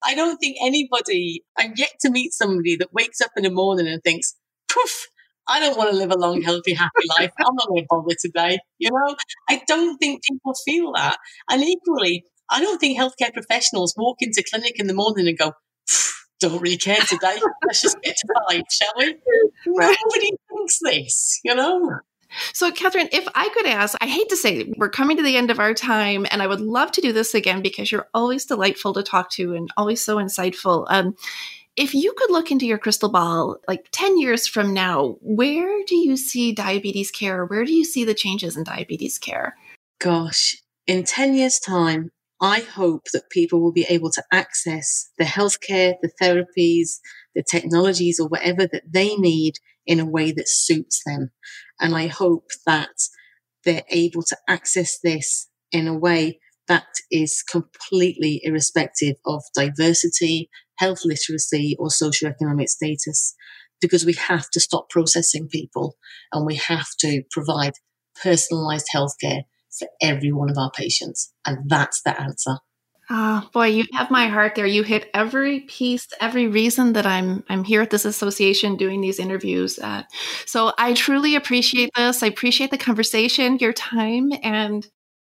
I 0.03 0.15
don't 0.15 0.37
think 0.37 0.57
anybody, 0.61 1.43
I'm 1.57 1.73
yet 1.75 1.93
to 2.01 2.11
meet 2.11 2.33
somebody 2.33 2.75
that 2.77 2.93
wakes 2.93 3.21
up 3.21 3.31
in 3.35 3.43
the 3.43 3.51
morning 3.51 3.87
and 3.87 4.01
thinks, 4.03 4.35
poof, 4.71 5.07
I 5.49 5.59
don't 5.59 5.77
want 5.77 5.91
to 5.91 5.95
live 5.95 6.11
a 6.11 6.17
long, 6.17 6.41
healthy, 6.41 6.73
happy 6.73 7.03
life. 7.19 7.31
I'm 7.39 7.55
not 7.55 7.67
going 7.67 7.83
to 7.83 7.87
bother 7.89 8.15
today. 8.19 8.59
You 8.79 8.91
know, 8.91 9.15
I 9.49 9.61
don't 9.67 9.97
think 9.97 10.21
people 10.23 10.53
feel 10.65 10.91
that. 10.93 11.17
And 11.49 11.63
equally, 11.63 12.25
I 12.49 12.61
don't 12.61 12.79
think 12.79 12.97
healthcare 12.99 13.33
professionals 13.33 13.93
walk 13.97 14.17
into 14.21 14.43
clinic 14.49 14.79
in 14.79 14.87
the 14.87 14.93
morning 14.93 15.27
and 15.27 15.37
go, 15.37 15.53
don't 16.39 16.61
really 16.61 16.77
care 16.77 16.97
today. 16.97 17.37
Let's 17.65 17.81
just 17.81 18.01
get 18.01 18.15
to 18.15 18.27
five, 18.49 18.63
shall 18.69 18.93
we? 18.97 19.15
Nobody 19.65 20.31
thinks 20.49 20.79
this, 20.81 21.39
you 21.43 21.55
know? 21.55 21.99
So, 22.53 22.71
Katharine, 22.71 23.09
if 23.11 23.27
I 23.35 23.49
could 23.49 23.65
ask, 23.65 23.97
I 24.01 24.07
hate 24.07 24.29
to 24.29 24.37
say 24.37 24.73
we're 24.77 24.89
coming 24.89 25.17
to 25.17 25.23
the 25.23 25.37
end 25.37 25.49
of 25.49 25.59
our 25.59 25.73
time, 25.73 26.27
and 26.29 26.41
I 26.41 26.47
would 26.47 26.61
love 26.61 26.91
to 26.93 27.01
do 27.01 27.13
this 27.13 27.33
again 27.33 27.61
because 27.61 27.91
you're 27.91 28.09
always 28.13 28.45
delightful 28.45 28.93
to 28.93 29.03
talk 29.03 29.29
to 29.31 29.53
and 29.53 29.71
always 29.77 30.03
so 30.03 30.17
insightful. 30.17 30.85
Um, 30.89 31.15
if 31.77 31.93
you 31.93 32.13
could 32.17 32.31
look 32.31 32.51
into 32.51 32.65
your 32.65 32.79
crystal 32.79 33.09
ball, 33.09 33.57
like 33.67 33.87
10 33.91 34.17
years 34.17 34.47
from 34.47 34.73
now, 34.73 35.17
where 35.21 35.83
do 35.85 35.95
you 35.95 36.17
see 36.17 36.51
diabetes 36.51 37.11
care? 37.11 37.45
Where 37.45 37.63
do 37.63 37.73
you 37.73 37.85
see 37.85 38.03
the 38.03 38.15
changes 38.15 38.57
in 38.57 38.63
diabetes 38.63 39.17
care? 39.17 39.55
Gosh, 39.99 40.57
in 40.85 41.03
10 41.03 41.35
years' 41.35 41.59
time, 41.59 42.11
I 42.39 42.59
hope 42.59 43.05
that 43.13 43.29
people 43.31 43.61
will 43.61 43.71
be 43.71 43.85
able 43.89 44.11
to 44.11 44.23
access 44.31 45.09
the 45.17 45.23
healthcare, 45.23 45.95
the 46.01 46.11
therapies, 46.21 46.99
the 47.33 47.43
technologies, 47.43 48.19
or 48.19 48.27
whatever 48.27 48.67
that 48.67 48.83
they 48.87 49.15
need 49.15 49.55
in 49.85 49.99
a 49.99 50.05
way 50.05 50.31
that 50.31 50.47
suits 50.47 51.01
them. 51.05 51.31
And 51.79 51.95
I 51.95 52.07
hope 52.07 52.49
that 52.65 52.89
they're 53.63 53.83
able 53.89 54.21
to 54.23 54.37
access 54.47 54.99
this 55.03 55.49
in 55.71 55.87
a 55.87 55.97
way 55.97 56.39
that 56.67 56.85
is 57.09 57.41
completely 57.43 58.41
irrespective 58.43 59.15
of 59.25 59.41
diversity, 59.55 60.49
health 60.77 60.99
literacy 61.03 61.75
or 61.79 61.87
socioeconomic 61.87 62.67
status 62.67 63.33
because 63.81 64.05
we 64.05 64.13
have 64.13 64.49
to 64.51 64.59
stop 64.59 64.89
processing 64.89 65.47
people 65.47 65.95
and 66.31 66.45
we 66.45 66.55
have 66.55 66.87
to 66.99 67.23
provide 67.31 67.73
personalized 68.21 68.87
healthcare 68.93 69.43
for 69.77 69.87
every 70.01 70.31
one 70.31 70.49
of 70.49 70.57
our 70.57 70.71
patients. 70.71 71.33
And 71.45 71.69
that's 71.69 72.01
the 72.01 72.19
answer. 72.19 72.57
Oh 73.09 73.47
boy, 73.53 73.67
you 73.67 73.85
have 73.93 74.11
my 74.11 74.27
heart 74.27 74.55
there. 74.55 74.65
You 74.65 74.83
hit 74.83 75.09
every 75.13 75.61
piece, 75.61 76.07
every 76.19 76.47
reason 76.47 76.93
that 76.93 77.05
I'm 77.05 77.43
I'm 77.47 77.63
here 77.63 77.81
at 77.81 77.89
this 77.89 78.03
association 78.03 78.75
doing 78.75 78.99
these 78.99 79.17
interviews. 79.17 79.79
Uh, 79.79 80.03
so 80.45 80.73
I 80.77 80.93
truly 80.93 81.35
appreciate 81.35 81.91
this. 81.95 82.21
I 82.21 82.27
appreciate 82.27 82.69
the 82.69 82.77
conversation, 82.77 83.59
your 83.59 83.71
time, 83.71 84.33
and 84.43 84.85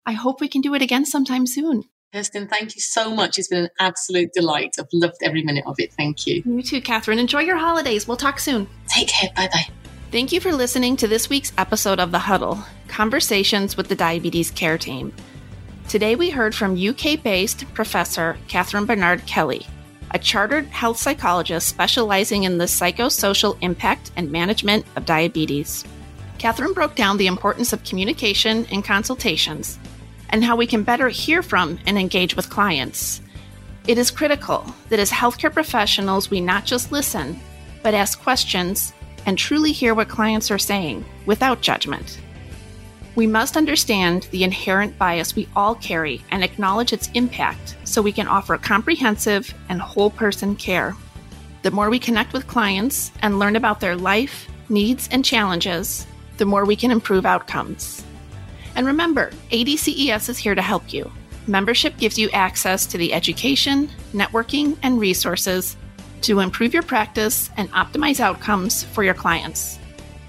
I 0.05 0.13
hope 0.13 0.41
we 0.41 0.47
can 0.47 0.61
do 0.61 0.73
it 0.73 0.81
again 0.81 1.05
sometime 1.05 1.45
soon. 1.45 1.83
Kirsten, 2.11 2.47
thank 2.47 2.73
you 2.73 2.81
so 2.81 3.13
much. 3.13 3.37
It's 3.37 3.49
been 3.49 3.65
an 3.65 3.69
absolute 3.79 4.33
delight. 4.33 4.71
I've 4.79 4.87
loved 4.91 5.17
every 5.21 5.43
minute 5.43 5.65
of 5.67 5.75
it. 5.77 5.93
Thank 5.93 6.25
you. 6.25 6.41
You 6.43 6.63
too, 6.63 6.81
Katharine. 6.81 7.19
Enjoy 7.19 7.41
your 7.41 7.57
holidays. 7.57 8.07
We'll 8.07 8.17
talk 8.17 8.39
soon. 8.39 8.67
Take 8.87 9.09
care. 9.09 9.29
Bye 9.35 9.49
bye. 9.53 9.67
Thank 10.11 10.31
you 10.31 10.41
for 10.41 10.51
listening 10.51 10.97
to 10.97 11.07
this 11.07 11.29
week's 11.29 11.53
episode 11.55 11.99
of 11.99 12.11
The 12.11 12.17
Huddle 12.17 12.57
Conversations 12.99 13.77
with 13.77 13.87
the 13.87 13.95
Diabetes 13.95 14.51
Care 14.51 14.77
Team. 14.77 15.13
Today 15.87 16.17
we 16.17 16.29
heard 16.29 16.53
from 16.53 16.75
UK 16.75 17.23
based 17.23 17.63
Professor 17.73 18.37
Katharine 18.49 18.85
Bernard 18.85 19.25
Kelly, 19.25 19.65
a 20.11 20.19
chartered 20.19 20.65
health 20.65 20.97
psychologist 20.97 21.69
specializing 21.69 22.43
in 22.43 22.57
the 22.57 22.65
psychosocial 22.65 23.57
impact 23.61 24.11
and 24.17 24.29
management 24.33 24.85
of 24.97 25.05
diabetes. 25.05 25.85
Katharine 26.39 26.73
broke 26.73 26.95
down 26.95 27.15
the 27.15 27.27
importance 27.27 27.71
of 27.71 27.85
communication 27.85 28.65
and 28.69 28.83
consultations 28.83 29.79
and 30.31 30.43
how 30.43 30.57
we 30.57 30.67
can 30.67 30.83
better 30.83 31.07
hear 31.07 31.41
from 31.41 31.79
and 31.85 31.97
engage 31.97 32.35
with 32.35 32.49
clients. 32.49 33.21
It 33.87 33.97
is 33.97 34.11
critical 34.11 34.65
that 34.89 34.99
as 34.99 35.09
healthcare 35.09 35.53
professionals, 35.53 36.29
we 36.29 36.41
not 36.41 36.65
just 36.65 36.91
listen, 36.91 37.39
but 37.81 37.93
ask 37.93 38.21
questions 38.21 38.91
and 39.25 39.37
truly 39.37 39.71
hear 39.71 39.93
what 39.95 40.09
clients 40.09 40.51
are 40.51 40.57
saying 40.57 41.05
without 41.25 41.61
judgment. 41.61 42.19
We 43.19 43.27
must 43.27 43.57
understand 43.57 44.29
the 44.31 44.45
inherent 44.45 44.97
bias 44.97 45.35
we 45.35 45.49
all 45.53 45.75
carry 45.75 46.23
and 46.31 46.41
acknowledge 46.41 46.93
its 46.93 47.09
impact 47.15 47.75
so 47.83 48.01
we 48.01 48.13
can 48.13 48.29
offer 48.29 48.57
comprehensive 48.57 49.53
and 49.67 49.81
whole 49.81 50.09
person 50.09 50.55
care. 50.55 50.95
The 51.63 51.71
more 51.71 51.89
we 51.89 51.99
connect 51.99 52.31
with 52.31 52.47
clients 52.47 53.11
and 53.21 53.37
learn 53.37 53.57
about 53.57 53.81
their 53.81 53.97
life, 53.97 54.47
needs, 54.69 55.09
and 55.11 55.25
challenges, 55.25 56.07
the 56.37 56.45
more 56.45 56.63
we 56.63 56.77
can 56.77 56.91
improve 56.91 57.25
outcomes. 57.25 58.05
And 58.75 58.87
remember, 58.87 59.31
ADCES 59.51 60.29
is 60.29 60.37
here 60.37 60.55
to 60.55 60.61
help 60.61 60.93
you. 60.93 61.11
Membership 61.45 61.97
gives 61.97 62.17
you 62.17 62.29
access 62.29 62.85
to 62.85 62.97
the 62.97 63.13
education, 63.13 63.89
networking, 64.13 64.77
and 64.81 64.97
resources 64.97 65.75
to 66.21 66.39
improve 66.39 66.73
your 66.73 66.83
practice 66.83 67.49
and 67.57 67.69
optimize 67.73 68.21
outcomes 68.21 68.85
for 68.85 69.03
your 69.03 69.13
clients. 69.13 69.77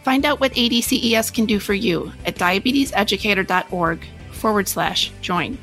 Find 0.02 0.24
out 0.24 0.40
what 0.40 0.52
ADCES 0.52 1.32
can 1.32 1.46
do 1.46 1.58
for 1.58 1.74
you 1.74 2.12
at 2.24 2.36
diabeteseducator.org 2.36 4.04
forward 4.32 4.68
slash 4.68 5.12
join. 5.20 5.58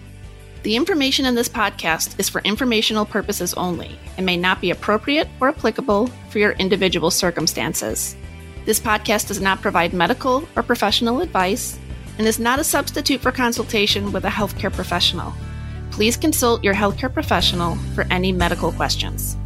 The 0.63 0.75
information 0.75 1.25
in 1.25 1.35
this 1.35 1.49
podcast 1.49 2.19
is 2.19 2.29
for 2.29 2.41
informational 2.41 3.05
purposes 3.05 3.53
only 3.53 3.97
and 4.17 4.25
may 4.25 4.37
not 4.37 4.61
be 4.61 4.71
appropriate 4.71 5.27
or 5.39 5.49
applicable 5.49 6.07
for 6.29 6.39
your 6.39 6.51
individual 6.53 7.09
circumstances. 7.09 8.15
This 8.65 8.79
podcast 8.79 9.27
does 9.27 9.39
not 9.39 9.61
provide 9.61 9.93
medical 9.93 10.47
or 10.55 10.63
professional 10.63 11.21
advice 11.21 11.79
and 12.17 12.27
is 12.27 12.39
not 12.39 12.59
a 12.59 12.63
substitute 12.63 13.21
for 13.21 13.31
consultation 13.31 14.11
with 14.11 14.25
a 14.25 14.29
healthcare 14.29 14.73
professional. 14.73 15.33
Please 15.91 16.17
consult 16.17 16.63
your 16.63 16.73
healthcare 16.73 17.13
professional 17.13 17.75
for 17.95 18.05
any 18.11 18.31
medical 18.31 18.71
questions. 18.71 19.37